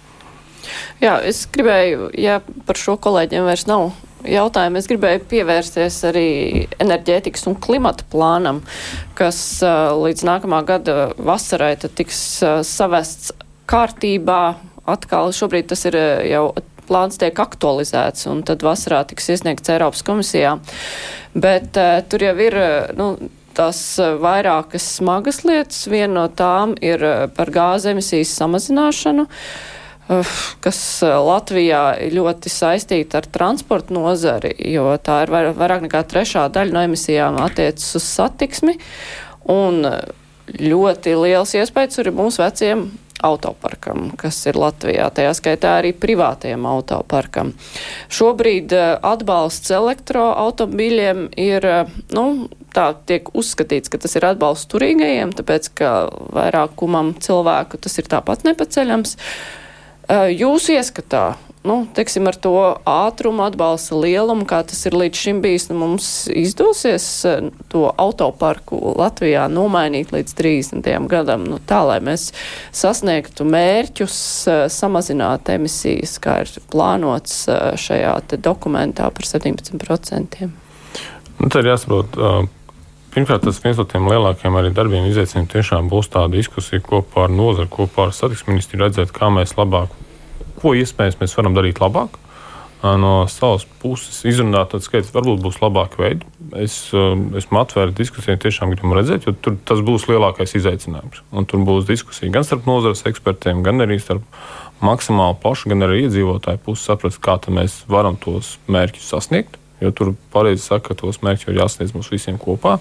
[1.03, 3.91] Jā, es gribēju, ja par šo kolēģiem vairs nav
[4.29, 6.29] jautājumu, es gribēju pievērsties arī
[6.83, 8.63] enerģētikas un klimata plānam,
[9.19, 12.23] kas līdz nākamā gada vasarai tiks
[12.67, 13.33] savests
[13.69, 14.43] kārtībā.
[14.89, 16.51] Atkal šobrīd tas ir eh, jau
[16.89, 20.55] plāns tiek aktualizēts, un tad vasarā tiks iesniegts Eiropas komisijā.
[21.37, 23.11] Bet uh, tur jau ir, eh, nu,
[23.59, 23.81] tās
[24.23, 25.83] vairākas smagas lietas.
[25.91, 27.03] Viena no tām ir
[27.35, 29.27] par gāzes emisijas samazināšanu.
[30.65, 31.83] kas Latvijā
[32.15, 37.91] ļoti saistīta ar transporta nozari, jo tā ir vairāk nekā trešā daļa no emisijām attiecas
[37.99, 38.79] uz satiksmi.
[39.53, 39.83] Un
[40.57, 42.89] ļoti liels iespējas ir mūsu veciem
[43.25, 47.51] autoparkam, kas ir Latvijā, tajā skaitā arī privātajam autoparkam.
[48.15, 51.67] Šobrīd atbalsts elektroautomobiļiem ir,
[52.15, 52.27] nu,
[52.75, 55.93] tā tiek uzskatīts, ka tas ir atbalsts turīgajiem, tāpēc, ka
[56.37, 59.17] vairākumam cilvēku tas ir tāpat nepaceļams.
[60.39, 61.25] Jūsu ieskatā,
[61.67, 62.55] nu, teiksim, ar to
[62.89, 67.07] ātrumu, atbalsta lielumu, kā tas ir līdz šim bijis, nu, mums izdosies
[67.73, 70.91] to autoparku Latvijā nomainīt līdz 30.
[71.11, 72.31] gadam, nu, tā, lai mēs
[72.75, 74.21] sasniegtu mērķus,
[74.75, 77.45] samazināt emisijas, kā ir plānots
[77.81, 80.49] šajā dokumentā par 17%.
[81.39, 82.19] Nu, tā ir jāsaprot.
[83.15, 87.33] Pirmkārt, tas viens no tiem lielākajiem arī darbiem izaicinājumiem tiešām būs tā diskusija kopā ar
[87.33, 89.95] nozari, kopā ar satiksmes ministru, redzēt, kā mēs labāk
[90.63, 92.19] ko iespējams mēs varam darīt labāk.
[92.79, 96.29] No savas puses izrunāt tādu skaitu, varbūt būs labāki veidi.
[96.63, 101.25] Es esmu atvērts diskusijai, tiešām gribam redzēt, jo tur tas būs lielākais izaicinājums.
[101.35, 104.23] Un tur būs diskusija gan starp nozares ekspertiem, gan arī starp
[104.85, 109.59] maksimāli plašu, gan arī iedzīvotāju pusi saprast, kā mēs varam tos mērķus sasniegt.
[109.83, 112.77] Jo tur pareizi saka, ka tos mērķus ir jāsasniedz mums visiem kopā.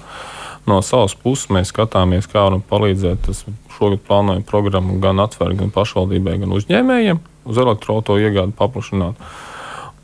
[0.70, 3.26] No savas puses mēs skatāmies, kā varam palīdzēt.
[3.26, 3.44] Tas
[3.78, 9.20] šogad plānojam programmu gan atvērt, gan pašvaldībai, gan uzņēmējiem uz elektroautorātu iegādi paplašināt.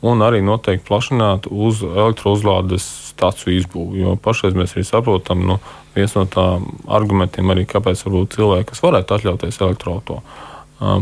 [0.04, 4.02] Un arī noteikti plašināt uz elektrouzlādes stāciju izbūvi.
[4.02, 5.58] Jo pašreiz mēs arī saprotam, nu,
[5.94, 10.20] viens no tām argumentiem, arī, kāpēc cilvēki, kas varētu atļauties elektroautorātu,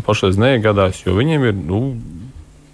[0.06, 1.58] pašreiz neiegādājas, jo viņiem ir.
[1.66, 1.82] Nu,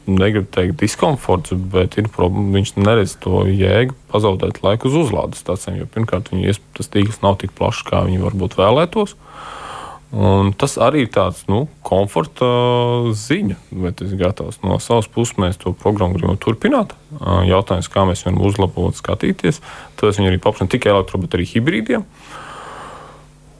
[0.09, 2.55] negribu teikt, diskomforts, bet ir problēma.
[2.57, 5.89] Viņš neredz to jēgu pazaudēt laiku uz uzlādes stācijām.
[5.93, 9.15] Pirmkārt, viņi, tas tīkls nav tik plašs, kā viņi varbūt vēlētos.
[10.09, 12.47] Un tas arī ir tāds nu, komforta
[13.13, 16.95] ziņa, bet es gatavs no savas puses mēs to programmu gribam turpināt.
[17.45, 19.61] Jautājums, kā mēs varam uzlabot, skatīties.
[20.01, 22.07] Tad viņi arī paplašina tikai elektro, bet arī hibrīdiem.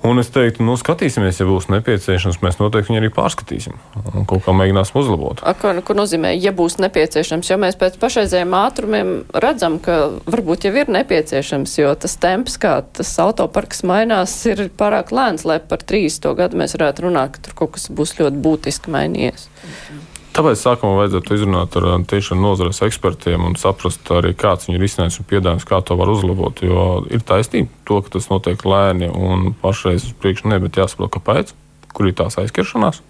[0.07, 3.79] Un es teiktu, nu, skatīsimies, ja būs nepieciešams, mēs noteikti viņu arī pārskatīsim
[4.13, 5.43] un kaut kā mēģināsim uzlabot.
[5.43, 7.51] A, ko, ko nozīmē, ja būs nepieciešams?
[7.51, 9.99] Jo mēs pēc pašreizējiem ātrumiem redzam, ka
[10.31, 15.59] varbūt jau ir nepieciešams, jo tas temps, kā tas autoparks mainās, ir pārāk lēns, lai
[15.59, 16.31] par 30.
[16.39, 19.51] gadu mēs varētu runāt, ka tur kaut kas būs ļoti būtiski mainījies.
[19.65, 20.07] Mhm.
[20.39, 25.17] Tāpēc sākumā vajadzētu izrunāt ar tieši ar nozares ekspertiem un saprast arī, kāds ir risinājums
[25.19, 26.61] un piedāvājums, kā to var uzlabot.
[26.63, 31.11] Jo ir taisnība, to, ka tas notiek lēni un pašreiz uz priekšu ne, bet jāsaprot,
[31.17, 31.51] kāpēc,
[31.91, 33.01] kur ir tās aizķeršanās.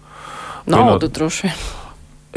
[0.65, 1.05] Nauda Vienot...
[1.19, 1.61] droši vien.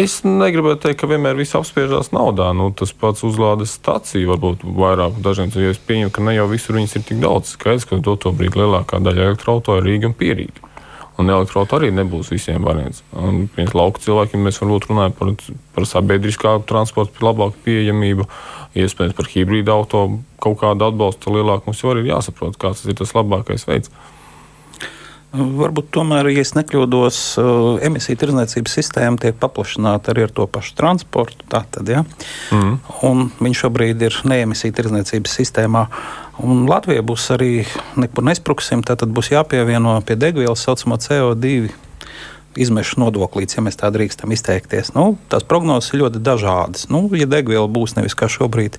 [0.03, 2.51] Es negribētu teikt, ka vienmēr viss apspiežās naudā.
[2.57, 5.53] Nu, tas pats uzlādes stācija varbūt vairāk dažiem.
[5.57, 7.53] Ja es pieņemu, ka ne jau visur viņas ir tik daudz.
[7.57, 10.72] Skaidrs, ka doto brīdi lielākā daļa elektroautorāta ir Rīga un Pierīga.
[11.23, 13.05] Un elektroautorāta arī nebūs visiem variants.
[13.15, 15.35] Un, piemēram, lauku cilvēkiem mēs varbūt runājam par,
[15.77, 18.27] par sabiedriskā transporta labāku pieejamību,
[18.83, 20.07] iespējams par hibrīdu auto
[20.43, 21.71] kaut kādu atbalstu lielāku.
[21.71, 23.93] Mums jau ir jāsaprot, kāds ir tas labākais veids.
[25.33, 30.75] Varbūt tomēr, ja es nekļūdos, eh, emisiju tirdzniecības sistēma tiek paplašināta arī ar to pašu
[30.77, 31.47] transportu.
[31.49, 32.03] Tātad, ja?
[32.53, 32.75] mm.
[33.09, 35.87] Un viņš šobrīd ir neemisiju tirdzniecības sistēmā.
[36.41, 37.67] Un Latvija būs arī
[38.01, 41.69] nekur nespruksim, tad būs jāpievieno pie degvielas saucamo CO2
[42.59, 44.93] izmešu nodoklīts, ja mēs tā drīkstam izteikties.
[44.97, 46.89] Nu, tās prognozes ir ļoti dažādas.
[46.93, 48.79] Nu, ja degviela būs nevis kā šobrīd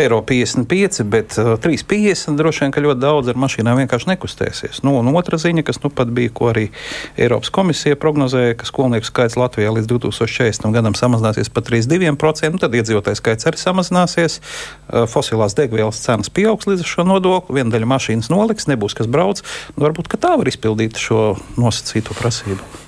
[0.00, 4.82] eiro 55, bet uh, 3,50, droši vien, ka ļoti daudz ar mašīnām vienkārši nekustēsies.
[4.86, 6.68] Nu, un otra ziņa, kas nu pat bija, ko arī
[7.16, 10.70] Eiropas komisija prognozēja, ka skolnieku skaits Latvijā līdz 2040.
[10.76, 14.40] gadam samazināsies par 32%, nu, tad iedzīvotāju skaits arī samazināsies.
[14.40, 19.42] Uh, fosilās degvielas cenas pieaugs līdz šo nodokli, viena daļa mašīnas noliks, nebūs kas brauc.
[19.76, 22.85] Nu, varbūt tā var izpildīt šo nosacīto prasību.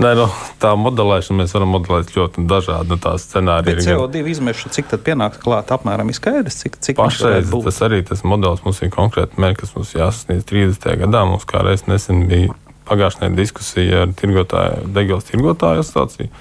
[0.00, 0.24] Nē, nu,
[0.62, 2.88] tā modelēšana mēs varam modelēt ļoti dažādi.
[2.94, 3.82] Nu, tā scenārija ir.
[3.84, 8.24] CO2 izmešu, cik tad pienāks klāt, apmēram ir skaidrs, cik, cik pašreiz tas arī tas
[8.24, 10.88] modelis mums ir konkrēti mērķi, kas mums jāsasniedz 30.
[11.04, 11.24] gadā.
[11.28, 12.56] Mums kā reiz nesen bija
[12.88, 16.32] pagājušajā diskusija ar tirgotāju, degvielas tirgotāju asociāciju.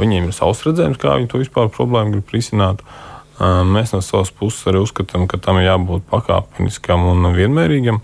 [0.00, 2.80] Viņiem ir savs redzējums, kā viņi to vispār problēmu grib risināt.
[3.42, 8.00] Mēs no savas puses arī uzskatām, ka tam ir jābūt pakāpeniskam un vienmērīgam.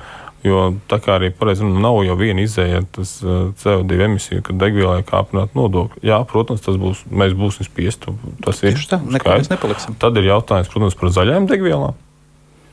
[0.47, 5.01] Jo tā kā arī pareizi nav jau viena izēja tas uh, CO2 emisiju, kad degvielai
[5.07, 6.05] kāpināt nodokļi.
[6.07, 8.15] Jā, protams, tas būs, mēs būsim spiesti.
[8.45, 9.97] Tas ir tā, nekādreiz nepaliksim.
[9.99, 11.99] Tad ir jautājums, protams, par zaļajām degvielām.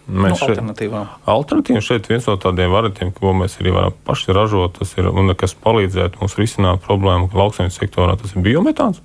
[0.06, 1.10] Mēs no alternatīvām.
[1.34, 5.34] Alternatīva šeit viens no tādiem variantiem, ko mēs arī varam paši ražot, tas ir un
[5.34, 9.02] kas palīdzētu mums risināt problēmu lauksaimniecības sektorā, tas ir biometāns.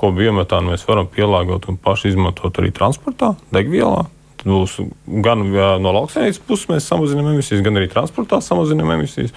[0.00, 4.06] Ko biometānu mēs varam pielāgot un paši izmantot arī transportā, degvielā
[4.44, 4.78] būs
[5.24, 5.44] gan
[5.82, 9.34] no lauksaimniecības puses mēs samazinām emisijas, gan arī transportā samazinām emisijas.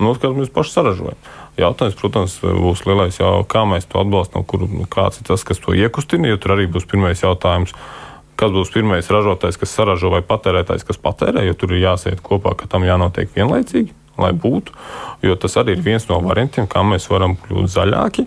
[0.00, 1.18] Un otrkārt, mēs paši saražojam.
[1.60, 5.60] Jautājums, protams, būs lielais, jau, kā mēs to atbalstam, kur, nu, kāds ir tas, kas
[5.60, 6.30] to iekustina.
[6.30, 7.74] Jo tur arī būs pirmais jautājums,
[8.40, 12.54] kas būs pirmais ražotājs, kas saražo, vai patērētājs, kas patērē, jo tur ir jāsiet kopā,
[12.56, 14.72] ka tam jānotiek vienlaicīgi, lai būtu.
[15.26, 18.26] Jo tas arī ir viens no variantiem, kā mēs varam kļūt zaļāki.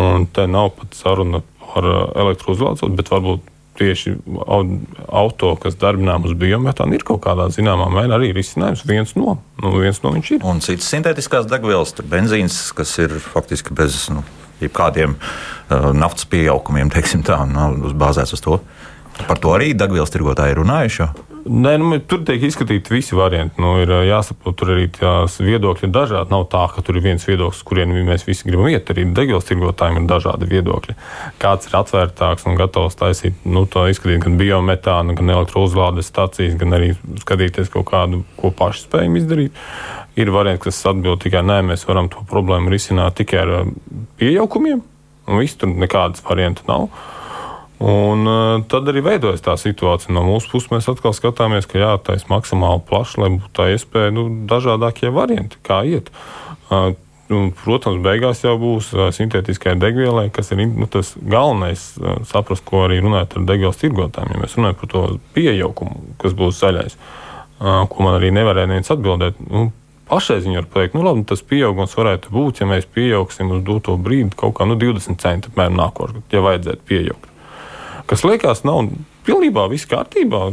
[0.00, 1.84] Un te nav pat saruna par
[2.22, 3.49] elektrouzlācot, bet varbūt
[3.80, 4.14] tieši
[5.08, 8.84] auto, kas darbinām uz biometānu, ir kaut kādā zināmā mērā arī risinājums.
[8.88, 10.44] Viens no, nu, viens no viņš ir.
[10.46, 14.24] Un citas sintētiskās degvielas, benzīns, kas ir faktiski bez nu,
[14.60, 18.60] jebkādiem uh, naftas pieaukumiem, teiksim tā, nu, bāzēts uz to.
[19.20, 21.10] Par to arī degvielas tirgotāji ir runājuši.
[21.40, 23.60] Nē, nu, tur tiek izskatīti visi varianti.
[23.62, 26.32] Nu, ir jāsaprot, tur arī tās viedokļi ir dažādi.
[26.34, 28.90] Nav tā, ka tur ir viens viedoklis, kurien mēs visi gribam iet.
[28.92, 30.96] Arī degvielas tirgotājiem ir dažādi viedokļi.
[31.40, 36.76] Kāds ir atvērtāks un gatavs taisīt, nu, to izskatīt gan biometānu, gan elektrouzlādes stācijas, gan
[36.76, 39.62] arī skatīties kaut kādu, ko paši spējam izdarīt.
[40.20, 43.54] Ir varianti, kas atbild tikai nē, mēs varam to problēmu risināt tikai ar
[44.20, 44.84] piejaukumiem.
[45.30, 46.90] Un viss tur nekādas variantu nav.
[47.80, 50.12] Un uh, tad arī veidojas tā situācija.
[50.12, 54.26] No mūsu puses mēs atkal skatāmies, ka jātaisa maksimāli plaši, lai būtu tā iespēja, nu,
[54.50, 56.12] dažādākie varianti, kā iet.
[56.68, 56.92] Uh,
[57.30, 61.84] Un, protams, beigās jau būs uh, sintētiskai degvielai, kas ir nu, tas galvenais,
[62.26, 64.32] saprast, ko arī runājot ar degvielas tirgotājiem.
[64.34, 65.02] Ja mēs runājam par to
[65.36, 66.98] pieaugumu, kas būs zaļais,
[67.60, 69.38] ko man arī nevarēja neviens atbildēt.
[69.46, 69.68] Nu,
[70.10, 73.94] Pašreiz viņi var teikt, nu, labi, tas pieaugums varētu būt, ja mēs pieaugsim uz doto
[73.94, 77.29] brīdi kaut kā nu, 20 centi apmēram nākošais, ja vajadzētu pieaugt
[78.10, 78.90] kas liekas, nav
[79.26, 80.50] pilnībā viss kārtībā.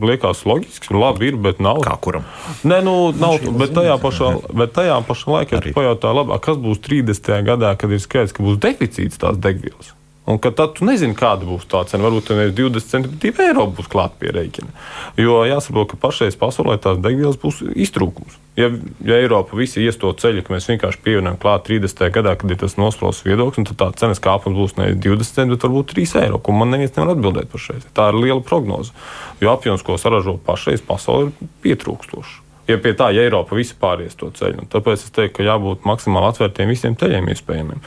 [0.00, 1.82] Liekas, loģiski, labi ir, bet nav.
[1.84, 2.26] Kā kuram?
[2.62, 3.42] Nē, nu, nav.
[3.60, 7.32] Bet tajā pašā, bet tajā pašā laikā es pajautāju, labi, kas būs 30.
[7.46, 9.94] gadā, kad ir skaidrs, ka būs deficīts tās degvielas.
[10.30, 12.04] Un ka tad tu nezini, kāda būs tā cena.
[12.06, 14.70] Varbūt tur ir 20 centimetri eiro būs klāt pie rēķina.
[15.18, 18.36] Jo jāsaprot, ka pašreiz pasaulē tās degvielas būs iztrūkums.
[18.60, 18.68] Ja,
[19.06, 22.04] ja Eiropa visi ies to ceļu, ka mēs vienkārši pievienojam klāt 30.
[22.14, 25.66] gadā, kad ir tas nosprosts viedoklis, tad tā cenas kāpums būs nevis 20 centi, bet
[25.66, 27.88] varbūt 3 eiro, ko man neviens nevar atbildēt pašreiz.
[27.96, 28.94] Tā ir liela prognoze.
[29.42, 32.38] Jo apjoms, ko saražo pašreiz, pasaulē ir pietrūkstošs
[32.70, 34.64] ja pie tā, ja Eiropa visi pāries to ceļu.
[34.64, 37.82] Un tāpēc es teiktu, ka jābūt maksimāli atvērtiem visiem ceļiem iespējamiem,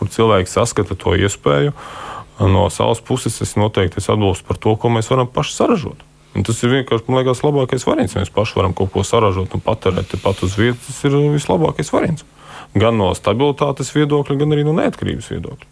[0.00, 1.76] kur cilvēki saskata to iespēju.
[2.40, 6.06] No savas puses es noteikti es atbalstu par to, ko mēs varam paši saražot.
[6.36, 8.14] Un tas ir vienkārši, liekas, labākais variants.
[8.16, 10.86] Mēs paši varam kaut ko saražot un patērēt tepat uz vietas.
[10.86, 12.24] Tas ir vislabākais variants.
[12.78, 15.70] Gan no stabilitātes viedokļa, gan arī no neatkarības viedokļa.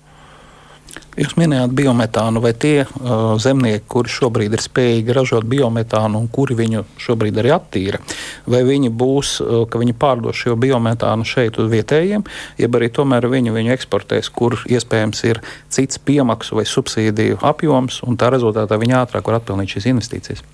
[1.18, 6.54] Jūs minējāt biometānu, vai tie uh, zemnieki, kuri šobrīd ir spējīgi ražot biometānu un kuri
[6.58, 7.98] viņu šobrīd arī attīra,
[8.46, 12.22] vai viņi būs, uh, ka viņi pārdos šo biometānu šeit uz vietējiem,
[12.62, 15.42] jeb arī tomēr viņi viņu eksportēs, kur iespējams ir
[15.74, 20.46] cits piemaksu vai subsīdiju apjoms, un tā rezultātā viņi ātrāk var atpelnīt šīs investīcijas.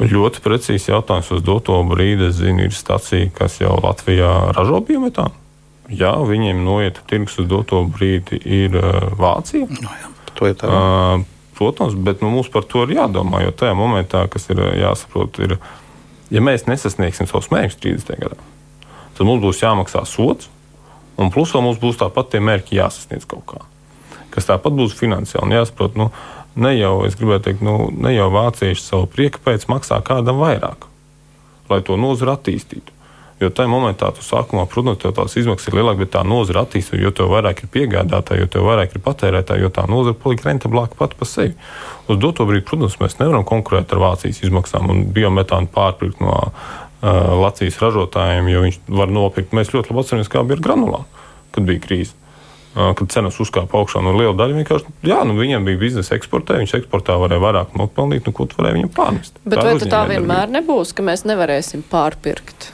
[0.00, 2.30] Ļoti precīzi jautājums uz doto brīdi.
[2.30, 5.36] Es zinu, ir stacija, kas jau Latvijā ražo biometānu
[5.90, 9.68] jā, viņiem noiet tirgus uz doto brīdi ir uh, Vācija.
[9.80, 10.70] No, jā, to ir tā.
[10.70, 11.26] Uh,
[11.60, 15.58] protams, bet nu, mums par to ir jādomā, jo tajā momentā, kas ir jāsaprot, ir,
[16.32, 18.16] ja mēs nesasniegsim savus mērķus 30.
[18.22, 18.38] gadā,
[19.18, 20.48] tad mums būs jāmaksā sots,
[21.20, 23.60] un plus vēl mums būs tāpat tie mērķi jāsasniedz kaut kā.
[24.32, 25.98] Kas tāpat būs finansiāli jāsaprot.
[25.98, 26.08] Nu,
[26.56, 26.94] ne jau,
[27.42, 30.86] teikt, nu, ne jau vācieši savu prieku pēc maksā kādam vairāk,
[31.68, 32.99] lai to nozara attīstītu.
[33.40, 37.28] Jo tajā momentā, tu sākumā, protams, tās izmaksas ir lielākas, bet tā nozara attīstās, jo
[37.30, 41.54] vairāk ir piegādātāji, jo vairāk ir patērētāji, jo tā nozara paliek rentablāka pati par sevi.
[42.12, 46.52] Uz doto brīdi, protams, mēs nevaram konkurēt ar Vācijas izmaksām un biometānu pārpirkt no uh,
[47.40, 49.56] Latvijas ražotājiem, jo viņš var nopirkt.
[49.56, 51.08] Mēs ļoti labi atceramies, kā bija ar granulām,
[51.56, 52.18] kad bija krīze
[52.74, 54.02] kad cenas uzkāpa augšā.
[54.04, 58.28] Nu, liela daļa vienkārši, jā, nu, viņiem bija biznesa eksportē, viņš eksportā varēja vairāk nopelnīt,
[58.28, 59.40] nu, ko tu varēji viņam pārnest.
[59.42, 62.70] Bet tā vai tā vienmēr nebūs, ka mēs nevarēsim pārpirkt?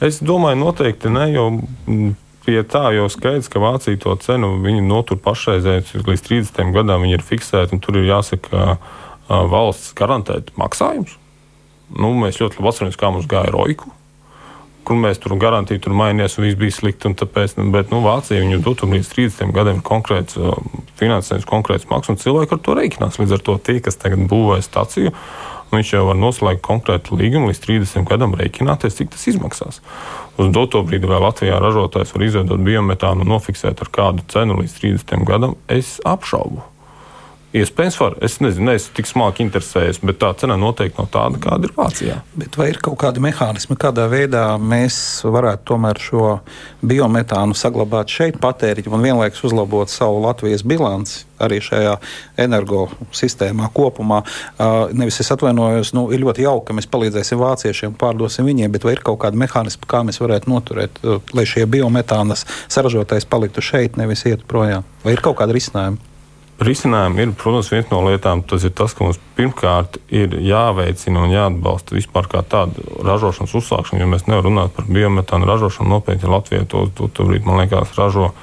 [0.00, 2.12] Es domāju, noteikti ne, jo mm,
[2.46, 4.54] pie tā jau skaidrs, ka Vācija to cenu
[4.86, 8.78] notur pašreizēju līdz 30 gadam, viņi ir fiksēti un tur ir jāsaka
[9.28, 11.16] valsts garantēt maksājumus.
[11.90, 13.90] Nu, mēs ļoti labi atceramies, kā mums gāja Roiku.
[14.86, 17.10] Kur mēs tur garantīgi tur mainījāmies, un viss bija slikti.
[17.20, 20.54] Tāpēc, nu, bet nu, Vācija viņu dotu līdz 30 gadiem konkrēts uh,
[20.98, 23.18] finansējums, konkrēts maksas, un cilvēki ar to reiķinās.
[23.20, 24.60] Līdz ar to tie, kas tagad būvē
[25.70, 29.80] stāciju, viņš jau var noslēgt konkrētu līgumu līdz 30 gadam, rēķināties, cik tas izmaksās.
[30.38, 34.78] Uz doto brīdi vēl Latvijā ražotājs var izveidot biometānu un nofiksēt ar kādu cenu līdz
[34.80, 35.56] 30 gadam.
[35.68, 36.69] Es apšaubu.
[37.50, 38.14] Iespējams, var.
[38.22, 42.18] Es nezinu, neesmu tik smagi interesējies, bet tā cena noteikti nav tāda, kāda ir Vācijā.
[42.38, 46.28] Bet vai ir kaut kādi mehānismi, kādā veidā mēs varētu tomēr šo
[46.86, 51.96] biometānu saglabāt šeit, patēriņu un vienlaikus uzlabot savu Latvijas bilanci arī šajā
[52.44, 54.20] energosistēmā kopumā?
[54.94, 58.94] Nevis es atvainojos, nu, ir ļoti jauki, ka mēs palīdzēsim vāciešiem, pārdosim viņiem, bet vai
[58.94, 61.02] ir kaut kādi mehānismi, kā mēs varētu noturēt,
[61.34, 64.86] lai šie biometānas saražotais paliktu šeit, nevis iet projām?
[65.02, 66.09] Vai ir kaut kādi risinājumi?
[66.60, 68.42] Risinājumi ir, protams, viena no lietām.
[68.44, 74.02] Tas ir tas, ka mums pirmkārt ir jāveicina un jāatbalsta vispār kā tāda ražošanas uzsākšana,
[74.02, 76.28] jo mēs nevaram runāt par biometānu ražošanu nopietni.
[76.28, 78.34] Latvijā to, to, to brīdi, man liekas, ražo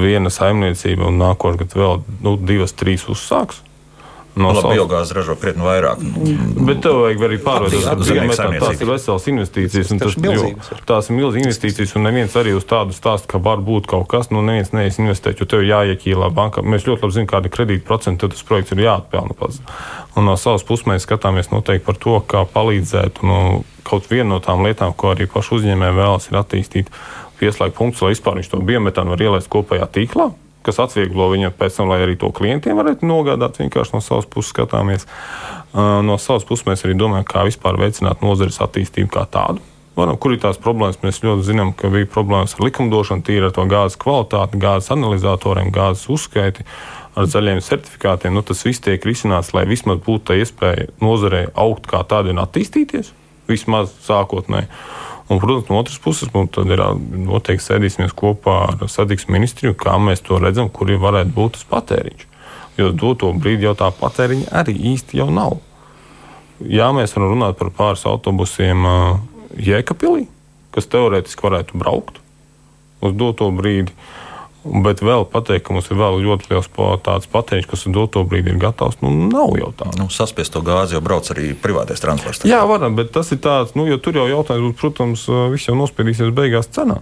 [0.00, 3.60] viena saimniecība un nākošais gads vēl nu, divas, trīs uzsāks.
[4.36, 6.02] No Labi, biogāzi ražo krietni vairāk.
[6.68, 9.92] Bet tev vajag arī biometāna tās ir veselas investīcijas.
[10.02, 10.50] Tas, jo,
[10.88, 14.28] tās ir milzīgas investīcijas, un neviens arī uz tādu stāstu, ka var būt kaut kas,
[14.34, 16.60] nu neviens neies investēt, jo tev jāiekīlā bankā.
[16.60, 19.62] Mēs ļoti labi zinām, kāda kredīta procenta tas projekts ir jāatpelna pats.
[20.20, 24.44] Un no savas puses mēs skatāmies noteikti par to, kā palīdzēt nu, kaut vienu no
[24.44, 26.92] tām lietām, ko arī pašu uzņēmēji vēlas attīstīt,
[27.40, 30.34] pieslēgt punktus, lai vispār viņš to biometānu var ielaist kopējā tīklā
[30.66, 33.60] kas atvieglo viņu pēc tam, lai arī to klientiem varētu nogādāt.
[33.62, 35.06] Vienkārši no savas puses skatāmies.
[35.76, 39.62] No savas puses mēs arī domājam, kā vispār veicināt nozares attīstību kā tādu.
[39.96, 40.98] Varam, kur ir tās problēmas?
[41.00, 45.70] Mēs ļoti zinām, ka bija problēmas ar likumdošanu, tīri ar to gāzes kvalitāti, gāzes analizatoriem,
[45.72, 46.66] gāzes uzskaiti,
[47.16, 48.34] ar zaļiem certifikātiem.
[48.36, 53.08] Nu, tas viss tiek risināts, lai vismaz būtu iespēja nozarei augt kā tādai un attīstīties,
[53.48, 54.68] vismaz sākotnēji.
[55.26, 56.82] Un, protams, no otras puses, mums ir
[57.26, 62.26] noteikti sēdīsimies kopā ar satiksmes ministriju, kā mēs to redzam, kur varētu būt tas patēriņš.
[62.78, 65.58] Jo doto brīdi jau tā patēriņa arī īsti jau nav.
[66.60, 68.86] Jā, mēs varam runāt par pāris autobusiem
[69.56, 70.28] Jēkabīlī,
[70.72, 72.20] kas teorētiski varētu braukt
[73.04, 73.92] uz doto brīdi.
[74.66, 76.68] Bet vēl pateikt, ka mums ir vēl ļoti liels
[77.06, 79.90] tāds patēriņš, kas doto brīdi ir gatavs, nu, nav jau tā.
[79.98, 82.46] Nu, saspiest to gāzi jau brauc arī privātais transports.
[82.48, 86.34] Jā, varam, bet tas ir tāds, nu, jo tur jau jautājums, protams, viss jau nospiedīsies
[86.34, 86.98] beigās cenā.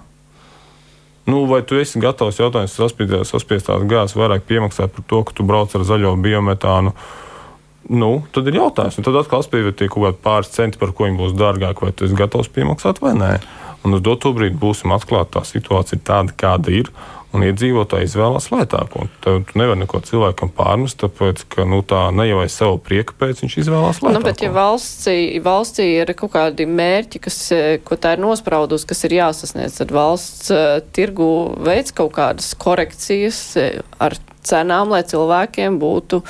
[1.25, 5.47] Nu, vai tu esi gatavs jautājums saspiest, tās gāzes vairāk piemaksāt par to, ka tu
[5.49, 6.93] brauc ar zaļo biometānu?
[7.89, 11.21] Nu, tad ir jautājums, un tad atkal spēļot kaut kādi pāris centi, par ko viņi
[11.21, 13.33] būs dārgāk, vai tu esi gatavs piemaksāt vai nē.
[13.85, 16.93] Un uz doto brīdi būsim atklāti, tā situācija ir tāda, kāda ir
[17.35, 19.07] un iedzīvotāji izvēlās lētāko.
[19.25, 23.45] Tev nevar neko cilvēkam pārmest, tāpēc, ka nu, tā ne jau aiz savu prieku pēc
[23.45, 24.15] viņš izvēlās lētāko.
[24.17, 27.41] Nu, bet, ja valstī, valstī ir kaut kādi mērķi, kas,
[27.87, 31.29] ko tā ir nospraudus, kas ir jāsasniedz, tad valsts uh, tirgu
[31.67, 33.43] veids kaut kādas korekcijas
[34.03, 36.21] ar cenām, lai cilvēkiem būtu,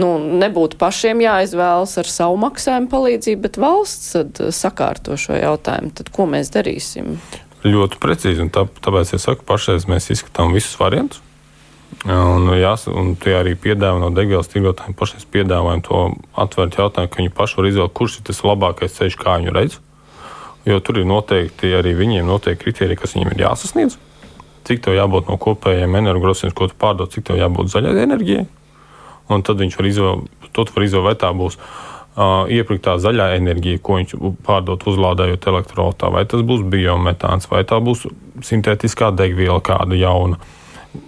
[0.00, 5.92] nu, nebūtu pašiem jāizvēlas ar savu maksājumu palīdzību, bet valsts tad sakārto šo jautājumu.
[5.98, 7.16] Tad ko mēs darīsim?
[7.66, 8.44] Ļoti precīzi.
[8.54, 11.22] Tā, tāpēc es saku, pašreiz mēs izskatām visus variantus.
[12.04, 16.02] Un, jās, un tie arī piedāvā no degvielas tirgotājiem pašais piedāvājumi to
[16.38, 19.78] atvērt jautājumu, ka viņi paši var izvēlēties, kurš ir tas labākais ceļš, kā viņu redz.
[20.68, 23.98] Jo tur ir noteikti arī viņiem noteikti kriteriji, kas viņiem ir jāsasniedz.
[24.68, 28.46] Cik tev jābūt no kopējiem energoresursiem, ko tu pārdod, cik tev jābūt zaļai enerģijai.
[29.32, 31.97] Un tad viņš var izvēlēties, var izvēlēties, vai tā būs uh,
[32.50, 34.14] iepirktā zaļā enerģija, ko viņš
[34.46, 38.06] pārdot uzlādējot elektroautā, vai tas būs biometāns, vai tā būs
[38.46, 40.40] sintētiskā degviela kāda jauna.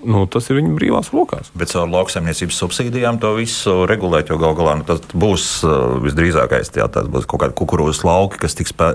[0.04, 1.48] Nu, tas ir viņa brīvās rokās.
[1.56, 5.46] Bet caur lauksaimniecības subsīdijām to visu regulēt, jo gal galā nu, tas būs
[6.04, 6.70] visdrīzākais.
[6.76, 8.90] Jā, tas būs kaut kādi kukurūzas lauki, kas tiks pē,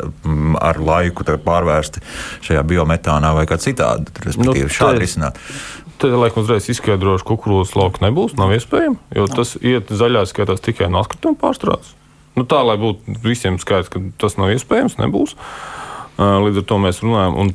[0.61, 2.05] ar laiku pārvērsti
[2.45, 4.13] šajā biometānā vai kā citādi.
[4.23, 5.41] Respektīvi, nu, šādi risināt.
[5.97, 10.63] Tad, laikam, uzreiz izskaidrošu, ka kukurūzas lauka nebūs, nav iespējams, jo tas iet zaļā skatās
[10.63, 11.95] tikai no atkrituma pārstrādes.
[12.35, 15.35] Nu, tā, lai būtu visiem skaidrs, ka tas nav iespējams, nebūs.
[16.19, 17.53] Līdz ar to mēs runājam, un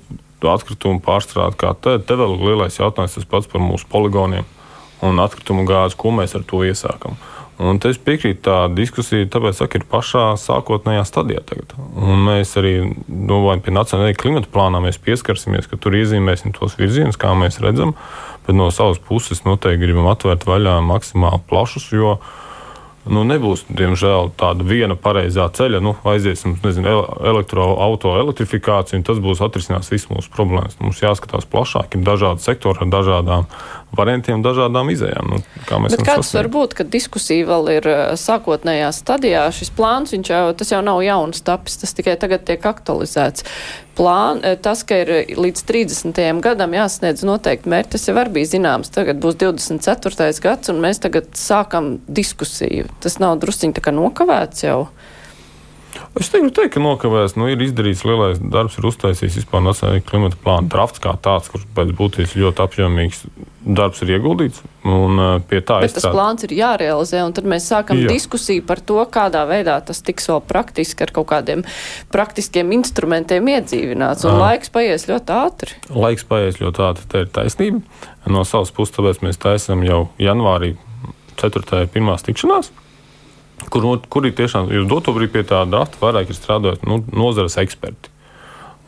[0.49, 4.47] atkritumu pārstrāde kā te, te vēl ir lielais jautājums tas pats par mūsu poligoniem
[5.05, 7.19] un atkritumu gāzi, ko mēs ar to iesākam.
[7.61, 11.43] Un es piekrītu, tā diskusija tāpēc, ka ir pašā sākotnējā stadijā.
[11.45, 11.75] Tagad.
[11.93, 12.73] Un mēs arī
[13.05, 17.93] domājam, pie nacionālajā klimata plānā mēs pieskarsimies, ka tur iezīmēsim tos virzienus, kā mēs redzam.
[18.47, 22.33] Bet no savas puses noteikti gribam atvērt vaļā maksimāli plašus, jo uh,
[23.09, 25.81] nu, nebūs, diemžēl, tāda viena pareizā ceļa.
[25.85, 30.77] Nu, aiziesim nezinu, elektroautorāta elektrifikāciju, un tas būs atrisinās visas mūsu problēmas.
[30.83, 33.49] Mums jāskatās plašāk, ir dažādi sektori ar dažādām
[33.97, 35.35] variantiem, dažādām izējām.
[35.35, 36.37] Nu, kā Bet kāds sasniegt?
[36.39, 39.45] var būt, ka diskusija vēl ir eh, sākotnējā stadijā?
[39.55, 43.47] Šis plāns jau, jau nav jauns tapis, tas tikai tagad tiek aktualizēts
[43.99, 46.43] plān, eh, tas, ka ir līdz 30.
[46.45, 48.93] gadam jāsniedz noteikti mērķi, tas jau var bija zināms.
[48.95, 50.41] Tagad būs 24.
[50.41, 52.89] gads, un mēs tagad sākam diskusiju.
[53.03, 54.85] Tas nav drusciņi tā kā nokavēts jau.
[56.19, 57.37] Es negribu teikt, ka nokavēs.
[57.39, 61.67] Nu, ir izdarīts lielais darbs, ir uztaisīts vispār nacionālajā klimata plāna drafts kā tāds, kurš
[61.77, 63.25] pēc būtības ļoti apjomīgs
[63.61, 64.63] darbs ir ieguldīts.
[64.89, 66.17] Un, uh, pie tā Bet tas strād...
[66.17, 68.09] plāns ir jārealizē, un tad mēs sākam Jā.
[68.13, 71.65] diskusiju par to, kādā veidā tas tiks vēl praktiski ar kaut kādiem
[72.13, 74.27] praktiskiem instrumentiem iedzīvināts.
[74.29, 75.81] Un uh, laiks paies ļoti ātri.
[75.93, 77.83] Laiks paies ļoti ātri, tā ir taisnība.
[78.31, 80.75] No savas puses, tāpēc mēs taisam jau janvārī
[81.41, 81.87] 4.
[81.93, 82.73] pirmās tikšanās
[83.69, 87.59] kur, kur ir tiešām, jūs doto brīdi pie tā data vairāk ir strādājot nu, nozares
[87.61, 88.10] eksperti.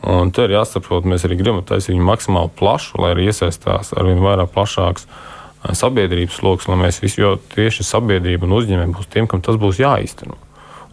[0.03, 4.07] Un te ir jāsaprot, mēs arī gribam taisīt viņu maksimāli plašu, lai arī iesaistās ar
[4.07, 9.11] vien vairāk plašāks eh, sabiedrības sloks, lai mēs visi, jo tieši sabiedrība un uzņēmumi būs
[9.13, 10.35] tiem, kam tas būs jāīsteno.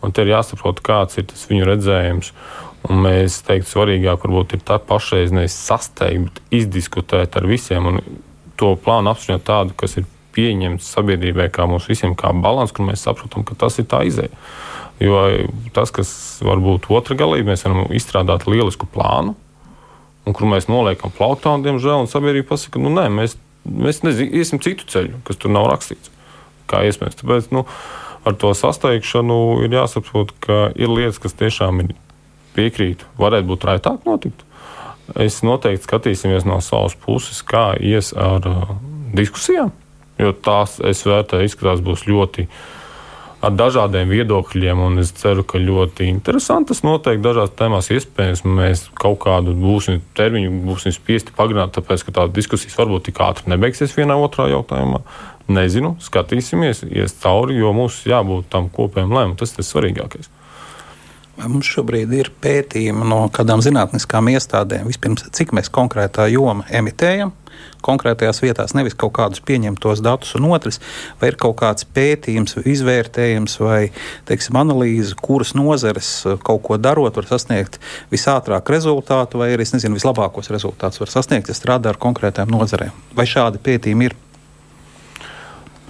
[0.00, 2.32] Un te ir jāsaprot, kāds ir tas viņu redzējums.
[2.88, 8.00] Un mēs teiktu, svarīgāk varbūt ir tā pašreiz nevis sasteigt, izdiskutēt ar visiem un
[8.60, 10.06] to plānu apspriest tādu, kas ir
[10.36, 14.32] pieņemts sabiedrībai, kā mums visiem, kā balans, kur mēs saprotam, ka tas ir tā izēja.
[15.00, 15.20] Jo
[15.72, 16.10] tas, kas
[16.44, 19.32] var būt otra galība, mēs varam izstrādāt lielisku plānu,
[20.28, 24.28] un kur mēs noliekam plauktā, un, diemžēl, un sabiedrība pasaka, nu, nē, mēs, mēs nezin,
[24.36, 26.12] iesim citu ceļu, kas tur nav rakstīts.
[26.70, 27.18] Kā iespējams.
[27.22, 27.64] Tāpēc nu,
[28.28, 31.96] ar to sasteigšanu ir jāsaprot, ka ir lietas, kas tiešām ir
[32.54, 34.44] piekrīt, varētu būt raitāk notikt.
[35.18, 38.76] Es noteikti skatīsimies no savas puses, kā ies ar uh,
[39.16, 39.72] diskusijām
[40.20, 42.46] jo tās, es vērtēju, izskatās būs ļoti
[43.44, 49.20] ar dažādiem viedokļiem, un es ceru, ka ļoti interesantas noteikti dažās tēmās iespējams mēs kaut
[49.24, 54.18] kādu būsim termiņu būsim spiesti pagarināt, tāpēc, ka tādas diskusijas varbūt tik ātri nebeigsies vienā
[54.20, 55.02] otrā jautājumā.
[55.50, 59.38] Nezinu, skatīsimies, ies cauri, jo mums jābūt tam kopējam lēmumam.
[59.40, 60.30] Tas ir svarīgākais.
[61.48, 67.32] Mums šobrīd ir pētījumi no kādām zinātniskām iestādēm, vispirms, cik mēs konkrētā joma emitējam,
[67.84, 70.80] konkrētajās vietās, nevis kaut kādus pieņemtos datus, un otrs,
[71.20, 73.80] vai ir kaut kāds pētījums, izvērtējums vai
[74.28, 77.80] teiksim, analīze, kuras nozares eh, kaut ko darot, var sasniegt
[78.12, 82.92] visātrāk rezultātu, vai arī nezinu, vislabākos rezultātus var sasniegt, ja strādā ar konkrētām nozarēm.
[83.16, 84.18] Vai šādi pētījumi ir?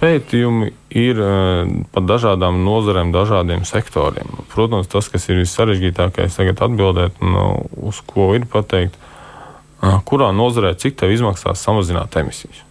[0.01, 4.31] Pētījumi ir uh, par dažādām nozarēm, dažādiem sektoriem.
[4.49, 7.45] Protams, tas, kas ir vissarežģītākais, tagad atbildēt, nu,
[7.85, 8.97] uz ko ir pateikt,
[10.09, 12.65] kurā nozarē cik tev izmaksās samazināt emisijas.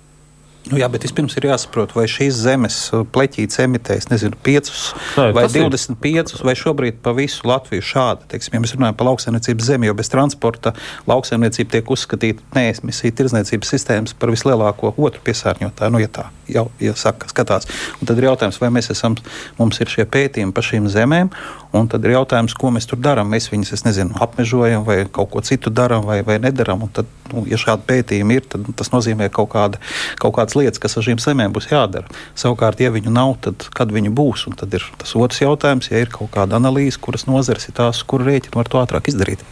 [0.68, 4.68] Nu, jā, bet vispirms ir jāsaprot, vai šīs zemes uh, pleķītes emitēs, nezinu, 5
[5.16, 6.42] Nē, vai 25, ir.
[6.46, 8.28] vai šobrīd pa visu Latviju šādi.
[8.30, 10.74] Teiksim, ja mēs runājam par lauksaimniecības zemi, jo bez transporta
[11.10, 15.96] lauksaimniecība tiek uzskatīta neesmisija tirdzniecības sistēmas par vislielāko otru piesārņotāju.
[15.96, 17.68] Nu, ja tā jau ja saka, skatās.
[18.00, 19.16] Un tad ir jautājums, vai mēs esam,
[19.58, 21.32] mums ir šie pētījumi par šīm zemēm,
[21.76, 23.30] un tad ir jautājums, ko mēs tur darām.
[23.32, 26.84] Mēs viņus, es nezinu, apmežojam vai kaut ko citu darām vai, vai nedarām.
[26.86, 29.80] Un tad, nu, ja šādi pētījumi ir, tad tas nozīmē kaut kāda.
[30.20, 32.08] Kaut kāda kādas lietas, kas ar šīm zemēm būs jādara.
[32.38, 34.46] Savukārt, ja viņu nav, tad kad viņi būs?
[34.48, 38.02] Un tad ir tas otrs jautājums, ja ir kaut kāda analīze, kuras nozares ir tās,
[38.02, 39.44] kur rēķinu var to ātrāk izdarīt.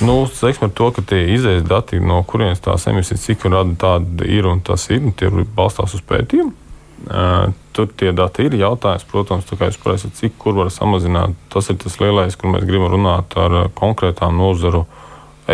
[0.00, 4.26] Nu, teiksim, ar to, ka tie izējas dati, no kurienes tās emisijas, cik rada tāda
[4.26, 6.54] ir un tas ir, un tie balstās uz pētījumu.
[7.02, 11.34] Uh, tur tie dati ir jautājums, protams, kā jūs prasat, cik kur var samazināt.
[11.50, 14.84] Tas ir tas lielais, kur mēs gribam runāt ar konkrētām nozaru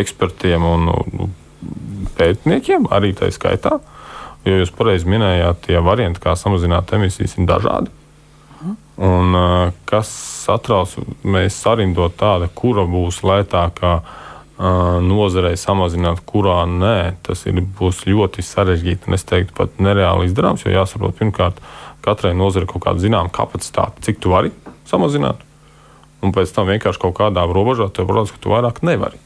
[0.01, 1.29] ekspertiem un nu,
[2.19, 3.79] pētniekiem, arī tā skaitā.
[4.47, 7.93] Jo jūs pareizi minējāt, tie varianti, kā samazināt emisijas, ir dažādi.
[8.99, 9.35] Un,
[9.87, 10.09] kas
[10.47, 13.93] satrauc, mēs sarindot tādu, kura būs lētākā
[15.07, 19.13] nozarei samazināt, kurā nē, tas ir, būs ļoti sarežģīti.
[19.15, 21.61] Es teiktu, pat nereāli izdarāms, jo jāsaprot, pirmkārt,
[22.03, 24.51] katrai nozarei kaut kāda zināmā kapacitāte, cik tu vari
[24.91, 25.45] samazināt.
[26.19, 29.21] Un pēc tam vienkārši kaut kādā robežā tev parādās, ka tu vairāk nevari.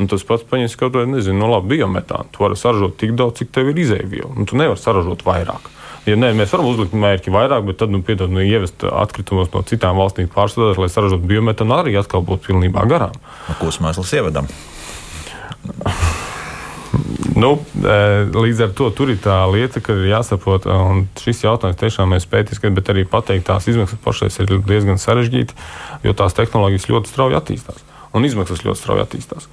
[0.00, 2.30] Un tas pats paņems kaut kādu, nezinu, no labi biometānu.
[2.32, 4.32] Tu vari saražot tik daudz, cik tev ir izēviela.
[4.32, 5.68] Un tu nevari saražot vairāk.
[6.08, 9.60] Ja nē, mēs varam uzlikt mērķi vairāk, bet tad, nu, piedod, nu, ievest atkritumus no
[9.68, 13.12] citām valstīm pārstrādāt, lai saražotu biometānu, arī atkal būtu pilnībā garām.
[13.60, 14.48] Ko mēs ievedam?
[17.36, 17.98] Nu, e,
[18.32, 22.26] līdz ar to tur ir tā lieta, ka ir jāsaprot, un šis jautājums tiešām mēs
[22.32, 25.56] pētīsim, bet arī pateikt, tās izmaksas pašais ir diezgan sarežģīti,
[26.08, 29.46] jo tās tehnoloģijas ļoti strauji attīstās un izmaksas ļoti strauji attīstās.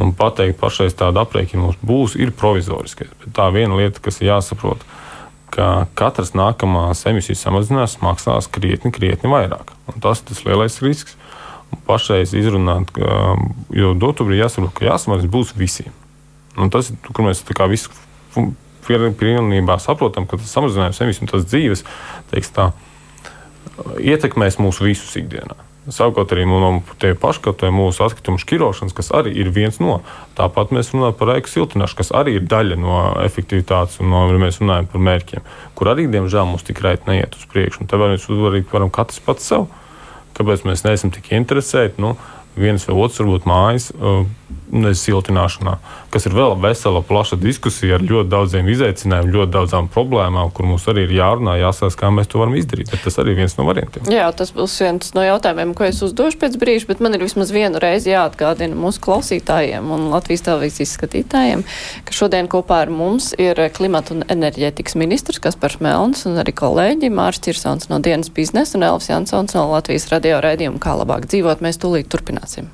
[0.00, 3.12] Un pateikt, pašais tāda aprēķina mums būs, ir provizoriskais.
[3.22, 4.84] Bet tā viena lieta, kas ir jāsaprot,
[5.54, 9.72] ka katras nākamās emisijas samazinās maksās krietni, krietni vairāk.
[9.92, 11.18] Un tas ir tas lielais risks.
[11.72, 13.34] Un pašreiz izrunāt, ka,
[13.74, 15.94] jo dotubrī jāsaprot, ka jāsamazina būs visiem.
[16.60, 17.90] Un tas ir, kur mēs tā kā visu
[18.84, 21.84] pilnībā saprotam, ka tas samazinājums emisiju un tas dzīves,
[22.30, 22.68] teiks tā,
[23.98, 25.56] ietekmēs mūsu visus ikdienā.
[25.92, 26.80] Savukārt arī no
[27.20, 29.98] paškatē mūsu atkritumu šķirošanas, kas arī ir viens no.
[30.38, 34.62] Tāpat mēs runājam par ēku siltināšanu, kas arī ir daļa no efektivitātes un no, mēs
[34.62, 35.44] runājam par mērķiem,
[35.76, 37.84] kur arī, diemžēl, mums tik raiti neiet uz priekšu.
[37.90, 39.68] Te mēs varam, varam katrs pats sev.
[40.34, 42.00] kāpēc mēs neesam tik interesēti.
[42.02, 42.16] Nu,
[42.56, 44.24] viens vai otrs, varbūt mājas uh,
[44.74, 45.76] siltināšanā,
[46.12, 50.86] kas ir vēl vesela, plaša diskusija ar ļoti daudziem izaicinājumiem, ļoti daudzām problēmām, kur mums
[50.90, 52.90] arī ir jārunā, jāsaka, kā mēs to varam izdarīt.
[52.90, 54.08] Bet tas arī ir viens no variantiem.
[54.12, 57.52] Jā, tas būs viens no jautājumiem, ko es uzdošu pēc brīža, bet man ir vismaz
[57.54, 61.64] vienu reizi jāatgādina mūsu klausītājiem un Latvijas televīzijas skatītājiem,
[62.04, 67.12] ka šodien kopā ar mums ir klimata un enerģētikas ministrs Kaspars Melns un arī kolēģi
[67.14, 71.62] Mārs Cirsons no dienas biznesa un Elvis Jansons no Latvijas radio raidījuma Kā labāk dzīvot.
[71.64, 72.70] Mēs tūlīt turpināsim.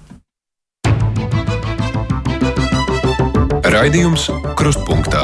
[3.71, 4.25] Raidījums
[4.59, 5.21] Krustpunktā.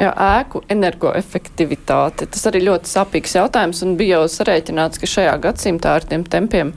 [0.00, 2.26] Jā, ēku energoefektivitāte.
[2.26, 6.72] Tas arī ļoti sapīgs jautājums un bija jau sarēķināts, ka šajā gadsimtā ar tiem tempiem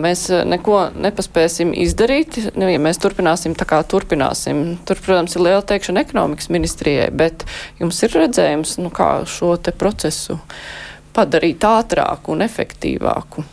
[0.00, 4.64] mēs neko nepaspēsim izdarīt, nu, ja mēs turpināsim tā kā turpināsim.
[4.88, 7.44] Tur, protams, ir liela teikšana ekonomikas ministrijai, bet
[7.82, 10.38] jums ir redzējums, nu, kā šo te procesu
[11.12, 13.44] padarīt ātrāku un efektīvāku.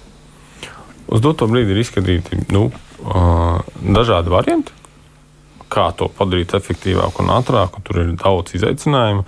[1.11, 2.69] Uz doto brīdi ir izskatīti nu,
[3.81, 4.79] dažādi varianti
[5.71, 7.83] kā to padarīt efektīvāku un ātrāku.
[7.87, 9.25] Tur ir daudz izaicinājumu.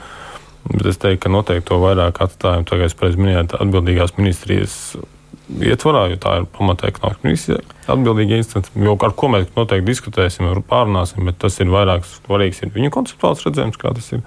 [0.64, 4.78] Bet es teiktu, ka noteikti to vairāk atstājam, es pareizi minēju, atbildīgās ministrijas
[5.52, 8.72] ietvarā, jo tā ir pamata ekonomikas ministrija atbildīga instance.
[8.80, 13.44] Jo ar ko mēs noteikti diskutēsim, pārunāsim, bet tas ir vairāk svarīgs ir viņu konceptuāls
[13.46, 14.24] redzējums, kā tas ir.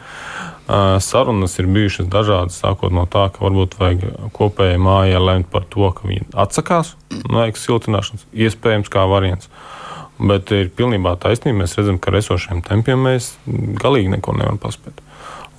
[1.03, 4.05] Sarunas ir bijušas dažādas, sākot no tā, ka varbūt vajag
[4.37, 6.97] kopējai mājai lemt par to, ka viņi atsakās
[7.31, 9.51] no ēkas siltināšanas, iespējams, kā variants.
[10.17, 11.61] Bet ir pilnībā taisnība.
[11.63, 13.35] Mēs redzam, ka ar esošiem tempiem mēs
[13.81, 15.03] galīgi neko nevaram paspēt.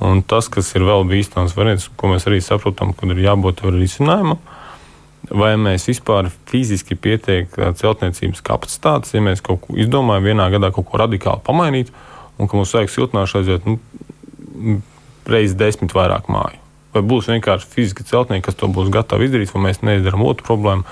[0.01, 4.37] Un tas, kas ir vēl bīstams variants, ko mēs arī saprotam, kad ir jābūt risinājumam,
[5.29, 10.85] vai mēs vispār fiziski pietiekam celtniecības kapacitātes, ja mēs kaut ko izdomājam, vienā gadā kaut
[10.89, 11.89] ko radikāli pamainīt,
[12.37, 14.77] un ka mums vajag siltināšanu aiziet nu,
[15.27, 16.61] reizes desmit vairāk māju.
[16.93, 20.85] Vai būs vienkārši fiziski celtnieki, kas to būs gatavi izdarīt, vai mēs neizdarām otru problēmu,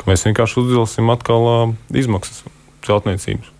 [0.00, 2.44] ka mēs vienkārši uzdilsim atkal uh, izmaksas
[2.86, 3.50] celtniecības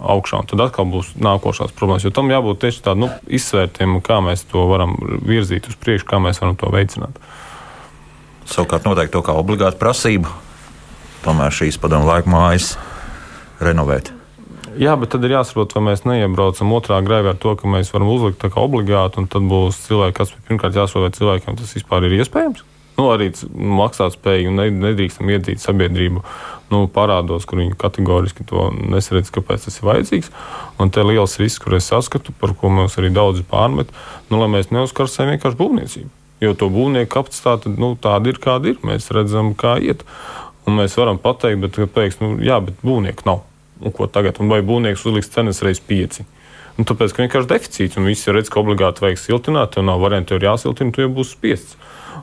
[0.00, 0.40] augšā.
[0.48, 2.06] Tad atkal būs nākošās problēmas.
[2.06, 6.20] Jo tam jābūt tieši tādam nu, izsvērtiem, kā mēs to varam virzīt uz priekšu, kā
[6.24, 7.20] mēs varam to veicināt.
[8.48, 10.32] Savukārt, noteikti to kā obligātu prasību,
[11.24, 12.74] tomēr šīs padomu laika mājas
[13.64, 14.12] renovēt.
[14.80, 18.10] Jā, bet tad ir jāsaprot, vai mēs neiebraucam otrā grēvē ar to, ka mēs varam
[18.10, 22.08] uzlikt tā kā obligāti, un tad būs cilvēki, kas pirmkārt jāsaprot, vai cilvēkiem tas vispār
[22.08, 22.64] ir iespējams.
[22.94, 26.22] Nu, arī maksātspēju un nedrīkstam iedzīt sabiedrību
[26.70, 30.30] nu, parādos, kur viņi kategoriski to nesaredz, kāpēc tas ir vajadzīgs.
[30.82, 33.90] Un te ir liels risks, kur es saskatu, par ko mums arī daudzi pārmet,
[34.30, 36.12] nu, lai mēs neuzkarsējam vienkārši būvniecību.
[36.42, 38.80] Jo to būvnieku kapacitāte nu, tāda ir, kāda ir.
[38.86, 40.02] Mēs redzam, kā iet.
[40.68, 43.44] Un mēs varam pateikt, bet tam, nu, jā, bet būvnieku nav.
[43.84, 44.38] Un ko tagad?
[44.42, 46.26] Un vai būvnieks uzliks cenas reizes pieci?
[46.74, 50.32] Nu, tāpēc, ka vienkārši deficīts un visi redz, ka obligāti vajag siltināt, tev nav variantu,
[50.32, 51.76] tev ir jāsiltina, tu jau būsi spiests.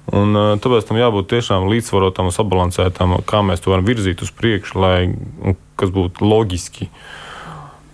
[0.10, 4.82] Un, tāpēc tam jābūt tiešām līdzsvarotam un sabalansētam, kā mēs to varam virzīt uz priekšu,
[4.82, 4.98] lai
[5.80, 6.90] tas būtu loģiski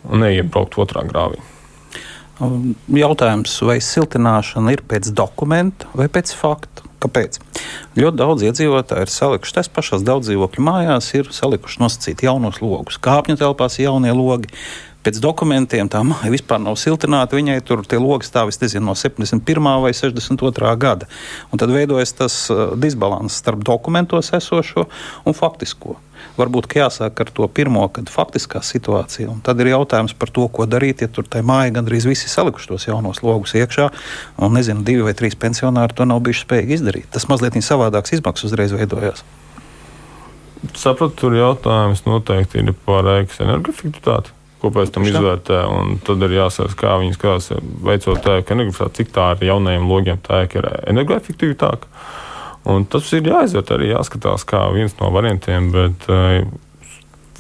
[0.08, 1.42] un neiebraukt otrā grāvī.
[2.94, 6.86] Jautājums, vai siltināšana ir pēc dokumenta vai pēc fakta?
[6.98, 7.38] Kāpēc?
[7.98, 12.98] Ļoti daudz iedzīvotāji ir salikuši tās pašās daudz dzīvokļu mājās, ir salikuši nosacīt jaunos logus.
[13.02, 14.50] Kāpņu telpās jaunie logi,
[15.08, 17.38] pēc dokumentiem tā māja vispār nav siltināta.
[17.38, 19.70] Viņai tur tie logi stāv nezinu, no 71.
[19.84, 20.74] vai 62.
[20.82, 21.08] gada.
[21.52, 24.88] Un tad veidojas tas uh, disbalans starp dokumentos esošo
[25.24, 25.96] un faktisko.
[26.38, 29.30] Varbūt jāsāk ar to pirmo, kad faktiskā situācija.
[29.32, 32.72] Un tad ir jautājums par to, ko darīt, ja tur tajā mājā gandrīz visi salikuši
[32.74, 33.90] tos jaunos logus iekšā.
[34.44, 37.12] Un nezinu, divi vai trīs pensionāri to nav bijuši spējīgi izdarīt.
[37.14, 39.24] Tas mazliet savādāks izmaksas uzreiz veidojās.
[40.74, 45.64] Sapratu, tur jautājums noteikti ir par energoefektivitāti ko pēc tam izvērtē.
[46.08, 47.52] Tad ir jāsaka, kā viņi skatās,
[47.88, 51.92] veicot ēku energoefektivitāti, cik tā ar jaunajiem logiem tā ēka ir energoefektivitāka.
[52.68, 55.70] Un tas ir jāizvērtē arī jāskatās kā viens no variantiem.
[55.76, 56.10] Bet,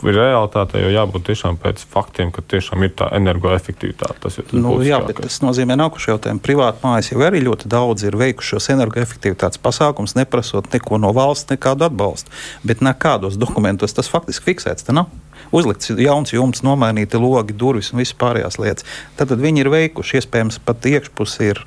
[0.05, 4.20] ir realitāte, jo jābūt tiešām pēc faktiem, ka tiešām ir tā energoefektivitāte.
[4.24, 6.43] Tas ir nu, jā, bet tas nozīmē nākošais jautājums.
[6.45, 11.49] Privāti mājas jau arī ļoti daudz ir veikuši šos energoefektivitātes pasākumus, neprasot neko no valsts,
[11.51, 12.34] nekādu atbalstu.
[12.68, 14.86] Bet nekādos dokumentos tas faktiski fiksēts.
[14.88, 15.09] Tā nav
[15.55, 18.87] uzlikts jauns jumts, nomainīti logi, durvis un visas pārējās lietas.
[19.17, 21.61] Tad, tad viņi ir veikuši, iespējams, pat iekšpusē ir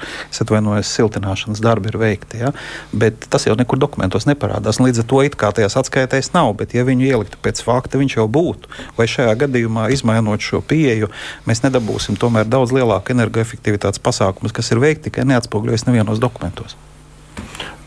[0.91, 2.43] siltināšanas darbi ir veikti.
[2.45, 2.53] Ja?
[2.93, 4.81] Bet tas jau nekur dokumentos neparādās.
[4.83, 8.19] Līdz ar to it kā tajās atskaitēs nav, bet ja viņu ieliktu pēc fakta, viņš
[8.21, 8.71] jau būtu.
[8.99, 11.11] Vai šajā gadījumā, izmainot šo pieeju,
[11.49, 16.77] mēs nedabūsim tomēr daudz lielāku energoefektivitātes pasākumus, kas ir veikti tikai neatspoguļojas nevienos dokumentos.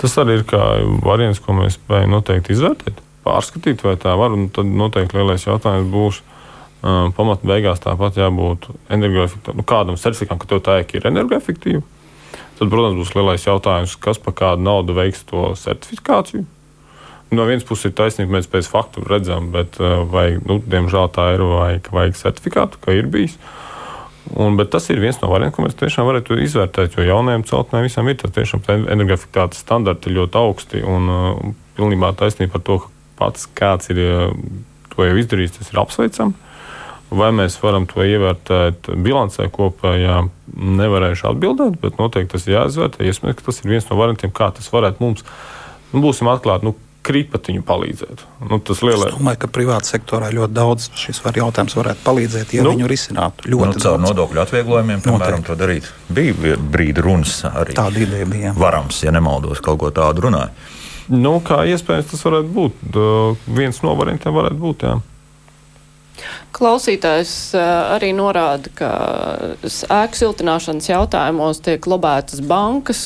[0.01, 0.45] Tas arī ir
[1.05, 4.35] variants, ko mēs spējam noteikti izvērtēt pārskatīt, vai tā var.
[4.55, 6.21] Tad noteikti lielais jautājums būs.
[6.83, 9.61] Uh, Pamatā beigās tāpat jābūt energoefektīvam.
[9.61, 11.83] Nu, kādam certifikātam, ka tev tā ir energoefektīva.
[12.59, 16.45] Tad, protams, būs lielais jautājums, kas par kādu naudu veiks to certifikāciju.
[17.33, 19.79] no vienas puses ir taisnība, mēs pēc faktu redzam, bet
[20.11, 23.39] vai, nu, diemžēl tā ir, vai vajag certifikātu, ka ir bijis.
[24.37, 28.07] Un, tas ir viens no variantiem, ko mēs tiešām varētu izvērtēt, jo jaunajām celtnēm visam
[28.07, 30.83] ir tiešām energoefektivitātes standarti ļoti augsti.
[30.85, 31.41] Un uh,
[31.77, 34.01] pilnībā taisnība par to, ka pats kāds ir
[34.93, 36.39] to jau izdarījis, tas ir apsveicami.
[37.13, 40.23] Vai mēs varam to ievērtēt bilancē kopējā,
[40.79, 43.05] nevarēšu atbildēt, bet noteikti tas ir jāizvērtē.
[43.05, 45.21] Iespējams, ka tas ir viens no variantiem, kā tas varētu mums,
[45.91, 48.23] nu, būsim atklāti, nu, kripatiņu palīdzēt.
[48.47, 49.09] Nu, tas lielai...
[49.11, 52.89] Es domāju, ka privāta sektorā ļoti daudz šis var jautājums varētu palīdzēt, ja nu, viņi
[52.89, 55.89] risinātu ļoti nu, caur nodokļu atvieglojumiem, piemēram, to darīt.
[56.07, 57.75] Bija brīdi runas arī.
[57.77, 58.53] Tāda ideja bija.
[58.57, 60.53] Varams, ja nemaldos, kaut ko tādu runāja.
[61.11, 63.01] Nu, kā iespējams tas varētu būt?
[63.57, 64.85] Viens no variantiem varētu būt.
[64.87, 64.99] Jā.
[66.53, 68.89] Klausītājs arī norāda, ka
[69.65, 73.01] ēku siltināšanas jautājumos tiek lobētas bankas,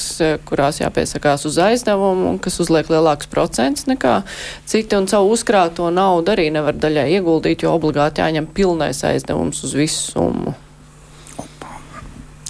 [0.50, 4.20] kurās jāpiesakās uz aizdevumu un kas uzliek lielāks procents nekā
[4.68, 9.78] citi, un savu uzkrāto naudu arī nevar daļai ieguldīt, jo obligāti jāņem pilnais aizdevums uz
[9.80, 10.58] visu summu.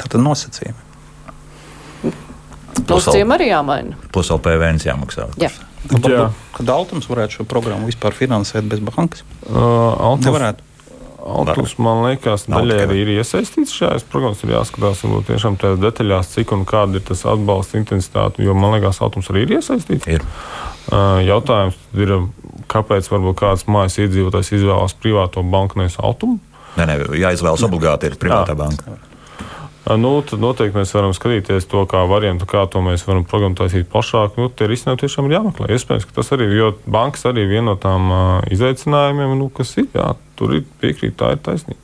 [0.01, 0.86] Tātad nosacījumi.
[2.85, 3.97] Nosacījumi arī jāmaina.
[4.13, 5.27] Plus vēl PVN jāmaksā.
[5.41, 5.51] Jā.
[6.57, 9.23] Kad Altums varētu šo programmu vispār finansēt bez bankas?
[9.47, 10.27] Uh, Altums.
[10.29, 10.63] Nevarētu.
[11.27, 14.45] Autos, man liekas, daļai arī ir iesaistīts šajās programmās.
[14.45, 18.45] Ir jāskatās, varbūt tiešām tādā detaļās, cik un kāda ir tas atbalsta intensitāte.
[18.45, 20.07] Jo man liekas, autors arī ir iesaistīts.
[20.07, 20.23] Ir.
[21.27, 22.13] Jautājums ir,
[22.71, 26.39] kāpēc varbūt kāds mājas iedzīvotājs izvēlās privāto banku nevis automu?
[26.77, 28.59] Nē, nē, jāizvēlas obligāti ir privātā Jā.
[28.63, 28.95] banka.
[29.95, 34.35] Nu, tad noteikti mēs varam skatīties to kā variantu, kā to mēs varam programmēt plašāk.
[34.35, 35.69] Nu, tie risinājumi tiešām ir jāmeklē.
[35.71, 38.21] Iespējams, ka tas arī jo bankas arī ir viena no tām uh,
[38.51, 39.87] izaicinājumiem, nu, kas ir.
[39.95, 41.79] Jā, tur ir piekrīt, tā ir taisnība.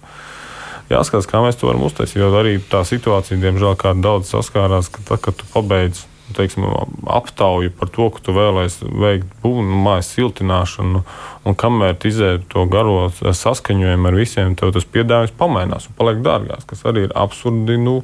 [0.91, 5.05] Jāskatās, kā mēs to varam uztaisīt, jo arī tā situācija, diemžēl, kā daudz saskārās, ka
[5.07, 6.65] tad, kad tu pabeidz teiksim,
[7.07, 11.03] aptauju par to, ka tu vēlēsies veikt būvniecību, mājas siltināšanu,
[11.43, 16.67] un kamēr izēju to garo saskaņojumu ar visiem, tev tas piedāvājums pamainās un paliek dārgāks,
[16.69, 17.77] kas arī ir absurdi.
[17.83, 17.99] Nu,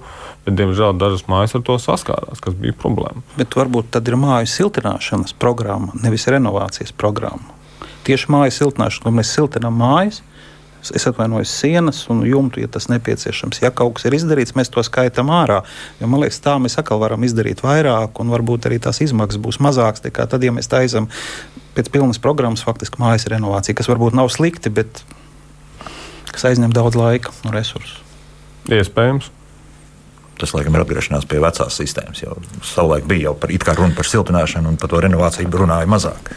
[0.46, 3.24] bet, diemžēl, dažas mājas ar to saskārās, kas bija problēma.
[3.40, 7.56] Bet varbūt tad ir māju siltināšanas programma, nevis renovācijas programma.
[8.08, 10.24] Tieši mājas siltināšana, kur mēs siltinām mājas,
[10.96, 13.62] es atvainojos, sienas un jumtu, ja tas nepieciešams.
[13.64, 15.62] Ja kaut kas ir izdarīts, mēs to skaitām ārā.
[16.00, 19.60] Jo, man liekas, tā mēs atkal varam izdarīt vairāk, un varbūt arī tās izmaksas būs
[19.64, 21.10] mazākas nekā tad, ja mēs taisām
[21.78, 25.04] pēc pilnas programmas faktiski mājas renovāciju, kas varbūt nav slikti, bet
[26.32, 28.00] kas aizņem daudz laika un resursu.
[28.70, 29.32] Iespējams.
[30.40, 32.24] Tas, laikam, ir atgriešanās pie vecās sistēmas.
[32.24, 36.32] Jau savulaik bija jau par, runa par siltināšanu, un par to renovāciju runāja mazāk.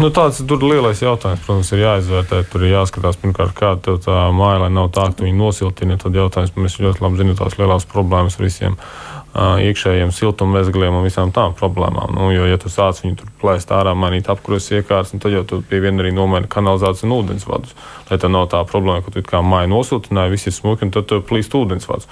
[0.00, 2.42] Nu, tāds tur lielais jautājums, protams, ir jāizvērtē.
[2.48, 5.98] Tur ir jāskatās, pirmkārt, kāda tā māja, lai nav tā, ka viņi nosiltina.
[6.00, 8.78] Tad jautājums, mēs ļoti labi zinām tās lielās problēmas visiem.
[8.78, 12.12] Uh, iekšējiem siltumvezgliem un visām tām problēmām.
[12.12, 15.60] Nu, jo, ja tu sāc viņu tur plēst ārā, mainīt apkurses iekārtas, tad jau tu
[15.64, 17.72] pie viena arī nomaini kanalizāciju un ūdensvadus.
[18.10, 21.08] Lai tā nav tā problēma, ka tu kā māja nosiltināji, viss ir smuki, un tad
[21.08, 22.10] tu plīst ūdensvads.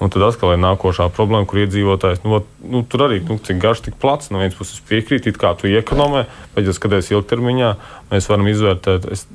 [0.00, 2.40] Un tad atkal ir nākošā problēma, kur iedzīvotājs, nu,
[2.72, 5.68] nu tur arī, nu, cik garš, tik plats, no vienas puses piekrīt, it kā tu
[5.68, 7.74] iekonomē, bet, ja skaties ilgtermiņā,
[8.14, 9.12] mēs varam izvērtēt.
[9.12, 9.26] Es,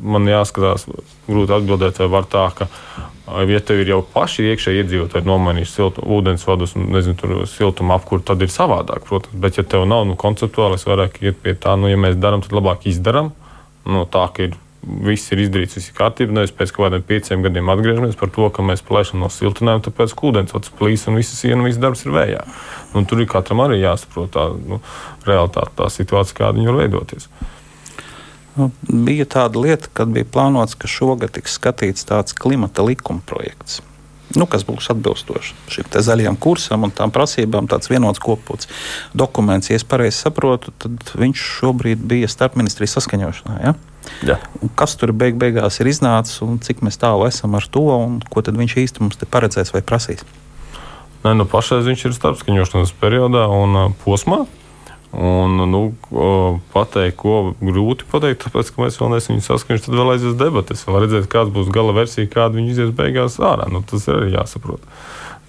[0.00, 0.88] man jāskatās,
[1.28, 2.66] grūti atbildēt, vai var tā, ka
[3.50, 8.24] Ja tev ir jau paši iekšēji iedzīvotāji nomainījuši siltu, ūdens vadus un nezinu, siltumu apkūru,
[8.26, 9.36] tad ir savādāk, protams.
[9.42, 12.42] Bet, ja tev nav nu, konceptuāli, es vairāk iet pie tā, nu, ja mēs darām,
[12.44, 13.30] tad labāk izdarām.
[13.86, 16.34] Nu, tā kā ir viss ir izdarīts, viss ir kārtībā.
[16.34, 20.14] Nevis pēc kaut kādiem pieciem gadiem atgriežamies par to, ka mēs plēšam no siltinājumu, tāpēc
[20.16, 22.42] ka ūdens vats plīs un visa siena, viss darbs ir vējā.
[22.96, 24.80] Un tur ir katram arī jāsaprot tā nu,
[25.28, 27.28] realitāte, tā situācija, kāda viņa var veidoties.
[28.60, 33.80] Nu, bija tāda lieta, kad bija plānots, ka šogad tiks skatīts tāds klimata likuma projekts.
[34.36, 38.68] Nu, kas būs atbilstoši šim zaļajam kursam un tām prasībām, tāds vienots kopots
[39.16, 39.72] dokuments.
[39.72, 43.56] Ja es pareizi saprotu, tad viņš šobrīd bija starpministrijas saskaņošanā.
[43.64, 43.74] Ja?
[44.26, 44.36] Ja.
[44.78, 48.76] Kas tur beig beigās ir iznācis un cik tālu esam ar to, un ko viņš
[48.84, 50.22] īsti mums paredzēs vai prasīs?
[51.24, 54.44] Nē, nu, pašais viņš ir starpskaņošanas periodā un uh, posmā.
[55.10, 55.80] Un, nu,
[56.70, 59.84] pateikt, ko grūti pateikt, tāpēc, ka mēs vēl neesam viņu saskaņojuši.
[59.88, 63.66] Tad vēl aizies debates, vēl redzēt, kāda būs gala versija, kāda viņi izies beigās ārā.
[63.74, 64.84] Nu, tas ir arī jāsaprot.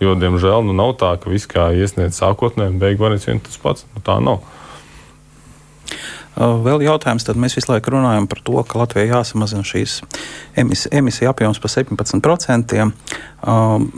[0.01, 3.85] Jo, diemžēl, nu, nav tā, ka viss kā iesniedz sākotnēji, beigu variants viens tas pats.
[3.93, 4.41] Nu, tā nav.
[6.41, 9.99] Vēl jautājums, tad mēs visu laiku runājam par to, ka Latvijai jāsamazina šīs
[10.57, 12.85] emisiju emisiju apjoms par 17%.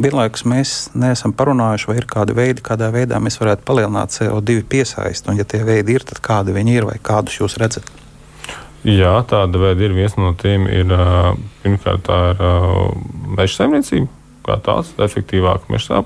[0.04, 5.32] Vienlaikus mēs neesam parunājuši, vai ir kādi veidi, kādā veidā mēs varētu palielināt CO2 piesaisti.
[5.32, 7.88] Un, ja tie veidi ir, tad kādi viņi ir vai kādus jūs redzat?
[8.84, 9.96] Jā, tāda veida ir.
[9.96, 10.92] Viens no tiem ir
[11.64, 12.46] pirmkārt tā ir
[13.38, 14.10] meža saimniecība.
[14.44, 16.02] Kā tāds efektīvāka meža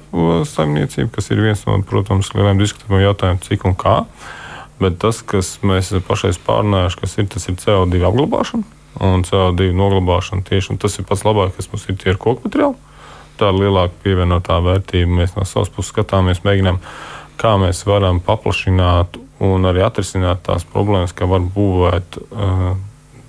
[0.45, 4.03] saimniecība, kas ir viens no, protams, lieliem diskutējumiem jautājumiem, cik un kā.
[4.03, 4.35] Uh,
[4.81, 10.45] Bet tas, kas mēs pašais pārnājuši, kas ir, tas ir CO2 apglabāšana un CO2 noglabāšana.
[10.45, 12.77] Tieši un tas ir pats labākais, kas mums ir tie ir koku materiāli.
[13.37, 15.19] Tā ir lielāka pievienotā vērtība.
[15.19, 16.79] Mēs no savas puses skatāmies, mēģinām,
[17.41, 22.71] kā mēs varam paplašināt un arī atrisināt tās problēmas, ka var būvēt uh,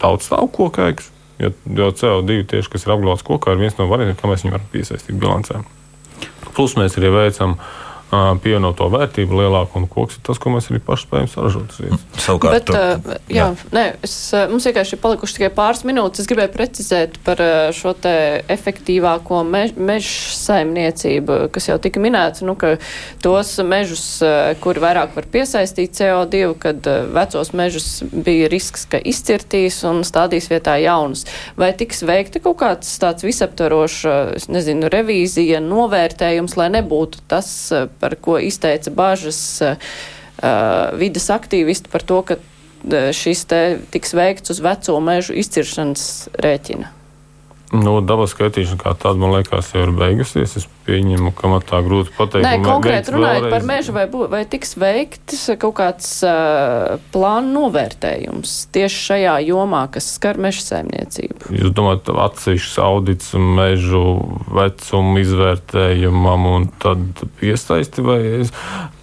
[0.00, 1.10] daudz stāvu kokaikus.
[1.38, 4.56] Jo, jo CO2 tieši, kas ir apglabāts kokā, ir viens no variantiem, kā mēs viņu
[4.56, 5.66] varam piesaistīt bilancēm.
[6.56, 7.54] Plus mēs arī veicam
[8.10, 11.74] pievienoto vērtību lielāku, un koks ir tas, ko mēs arī paši spējam saražot.
[12.16, 13.48] Savukārt, Bet, tu, jā, jā.
[13.74, 14.14] Nē, es,
[14.48, 16.22] mums vienkārši ir palikuši tikai pāris minūtes.
[16.24, 17.42] Es gribēju precizēt par
[17.76, 18.14] šo te
[18.48, 22.76] efektīvāko mež, mežu saimniecību, kas jau tika minēts, nu, ka
[23.24, 24.06] tos mežus,
[24.64, 30.78] kuri vairāk var piesaistīt CO2, kad vecos mežus bija risks, ka izcirtīs un stādīs vietā
[30.80, 31.26] jaunus.
[31.60, 34.00] Vai tiks veikta kaut kāds tāds visaptvarošs,
[34.40, 37.52] es nezinu, revīzija, novērtējums, lai nebūtu tas
[38.00, 39.74] par ko izteica bažas uh,
[40.98, 42.38] vidas aktīvisti par to, ka
[43.16, 46.92] šis te tiks veikts uz veco mežu izciršanas rēķina.
[47.68, 50.54] Nu, dabas skaitīšana kā tāda, man liekas, jau ir beigusies.
[50.56, 52.46] Es pieņemu, ka man tā grūti pateikt.
[52.46, 53.52] Nē, konkrēti runājot vēlreiz...
[53.52, 60.08] par mežu, vai, vai tiks veikts kaut kāds uh, plānu novērtējums tieši šajā jomā, kas
[60.14, 61.52] skar meža saimniecību?
[61.58, 64.04] Jūs domājat, atsevišķs audits mežu
[64.48, 68.54] vecumu izvērtējumam un tad piesaisti, vai es,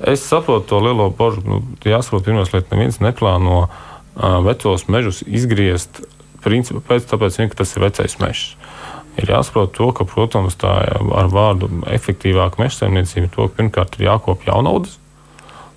[0.01, 6.01] es saprotu to lielo bažu, nu, jāsaprot pirmās lietas, neviens neplāno uh, vecos mežus izgriezt
[6.45, 8.53] principu pēc, tāpēc, ka tas ir vecais mežs.
[9.15, 14.51] Ir jāsaprot to, ka, protams, tā ar vārdu efektīvāka meža saimniecība, to pirmkārt ir jākopja
[14.51, 14.97] jaunaudas.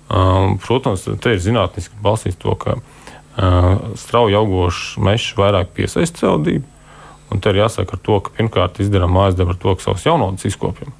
[0.09, 6.59] Um, protams, te ir zinātniski balstīts to, ka uh, strauji augošs mežs vairāk piesaista CO2.
[7.29, 10.07] Un te ir jāsaka ar to, ka pirmkārt izdarām mājas darbu ar to, ka savus
[10.07, 10.91] jaunaudas izkopjam.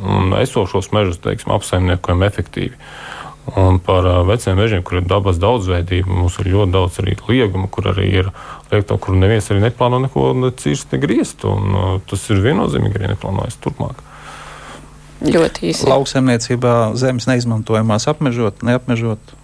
[0.00, 2.74] Un esošos mežus, teiksim, apsaimniekojam efektīvi.
[3.44, 7.90] Un par veciem mežiem, kur ir dabas daudzveidība, mums ir ļoti daudz arī lieguma, kur
[7.90, 8.30] arī ir
[8.70, 11.44] liekta, kur neviens arī neplāno neko cirst, ne griezt.
[11.44, 14.00] Un, uh, tas ir viennozīmīgi arī neplānojas turpmāk.
[15.24, 15.84] Ļoti īsi.
[15.92, 19.36] Lauksaimniecībā zemes neizmantojamās apmežot, neapmežot.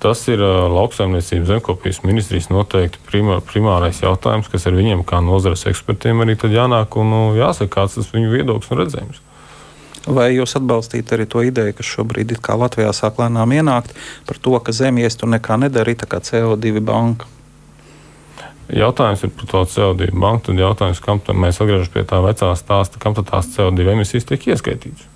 [0.00, 5.68] Tas ir uh, lauksaimniecības zemkopības ministrijas noteikti primār, primārais jautājums, kas ar viņiem, kā nozares
[5.68, 9.24] ekspertiem, arī jānāk un uh, jāsaka, kāds tas viņu viedoklis un redzējums.
[10.06, 13.96] Vai jūs atbalstītu arī to ideju, kas šobrīd Latvijā sāk lēnām ienākt
[14.28, 17.26] par to, ka zemies tur nekā nedara, tā kā CO2 banka?
[18.68, 20.50] Jautājums ir par to CO2 banku.
[20.50, 24.28] Tad jautājums, kam tad mēs atgriežamies pie tā vecā stāsta, kam tad tās CO2 emisijas
[24.28, 25.06] tiek ieskaitītas?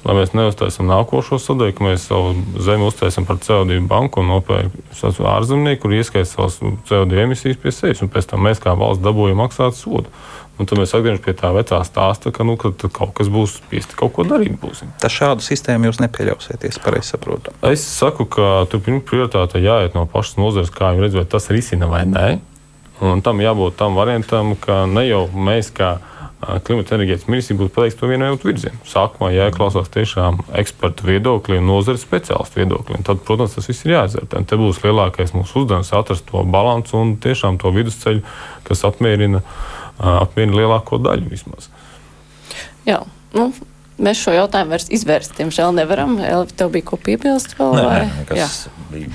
[0.00, 2.32] Lai mēs neuztaisām nākošo sadaļu, ka mēs savu
[2.64, 6.56] zemi uztaisām par CO2 banku un nopērkam ārzemnieku, kur ieskaita savas
[6.88, 10.08] CO2 emisijas pie sevis, un pēc tam mēs kā valsts dabūjam maksāt sodu.
[10.60, 13.96] Un tad mēs atgriežamies pie tā vecā stāsta, ka, nu, ka kaut kas būs spiesti
[13.96, 14.58] kaut ko darīt.
[14.60, 14.90] Būsim.
[15.00, 17.54] Tā šādu sistēmu jūs nepieļausieties, pareizi saprotu.
[17.64, 21.48] Es saku, ka tur pirmā prioritāte jāiet no pašas nozares, kā jau redzat, vai tas
[21.54, 22.28] risina vai nē.
[23.00, 25.96] Un tam jābūt tam variantam, ka ne jau mēs kā
[26.64, 28.78] klimata enerģētikas ministrija būtu pateikts to vienotu virzienu.
[28.88, 33.00] Sākumā jāklausās tiešām ekspertu viedokļi un nozares speciālistu viedokļi.
[33.00, 34.44] Un tad, protams, tas viss ir jāizvērtē.
[34.48, 38.24] Te būs lielākais mūsu uzdevums atrast to balansu un tiešām to vidusceļu,
[38.68, 41.68] kas apmierina uh, apmierina lielāko daļu vismaz.
[42.88, 43.02] Jā,
[43.36, 43.50] nu,
[44.00, 46.18] mēs šo jautājumu vairs izvērst, diemžēl nevaram.
[46.24, 47.76] Elvi, tev bija ko piebilst vēl?
[47.78, 49.12] Nē, nē, kas bija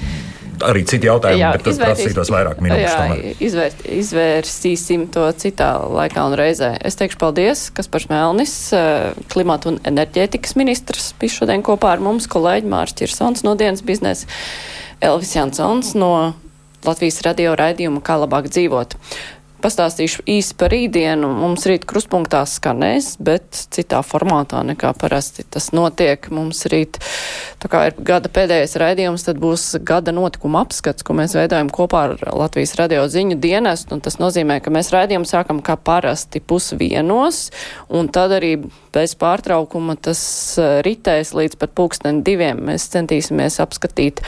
[0.63, 2.85] arī citi jautājumi, jā, bet tas prasītos vairāk minūtes.
[2.85, 6.71] Jā, izvērt, izvērsīsim to citā laikā un reizē.
[6.85, 8.55] Es teikšu paldies, kas par Smelnis,
[9.33, 14.29] klimata un enerģētikas ministrs, bija šodien kopā ar mums, kolēģi Mārs Čirsons no dienas biznesa,
[15.03, 16.13] Elvis Jansons no
[16.85, 18.95] Latvijas radio raidījuma Kā labāk dzīvot.
[19.65, 21.25] Pastāstīšu īsi par rītdienu.
[21.39, 26.27] Mums rīt krustpunktā skanēs, bet citā formātā nekā parasti tas notiek.
[26.29, 26.99] Mums rīt,
[27.63, 32.03] tā kā ir gada pēdējais raidījums, tad būs gada notikuma apskats, ko mēs veidojam kopā
[32.11, 33.97] ar Latvijas radio ziņu dienestu.
[34.05, 37.47] Tas nozīmē, ka mēs raidījumu sākam kā parasti pusvienos,
[37.89, 38.59] un tad arī
[38.93, 40.21] bez pārtraukuma tas
[40.61, 42.61] eh, ritēs līdz pat pulksten diviem.
[42.69, 44.21] Mēs centīsimies apskatīt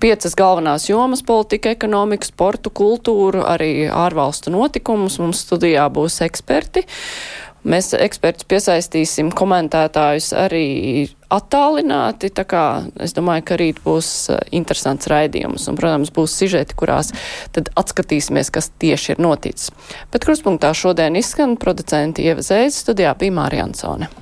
[0.00, 5.18] piecas galvenās jomas- politika, ekonomika, sportu, kultūru, arī ārvalstu notikumus.
[5.18, 6.86] Mums studijā būs eksperti.
[7.64, 12.64] Mēs ekspertus piesaistīsim komentētājus arī attālināti, tā kā
[13.00, 17.14] es domāju, ka rīt būs eh, interesants raidījums un, protams, būs sižeti, kurās
[17.56, 19.72] tad atskatīsimies, kas tieši ir noticis.
[20.12, 24.12] Bet kruspunktā šodien izskan producenti Ieva Zēdzes studijā bija Mārija Ansone.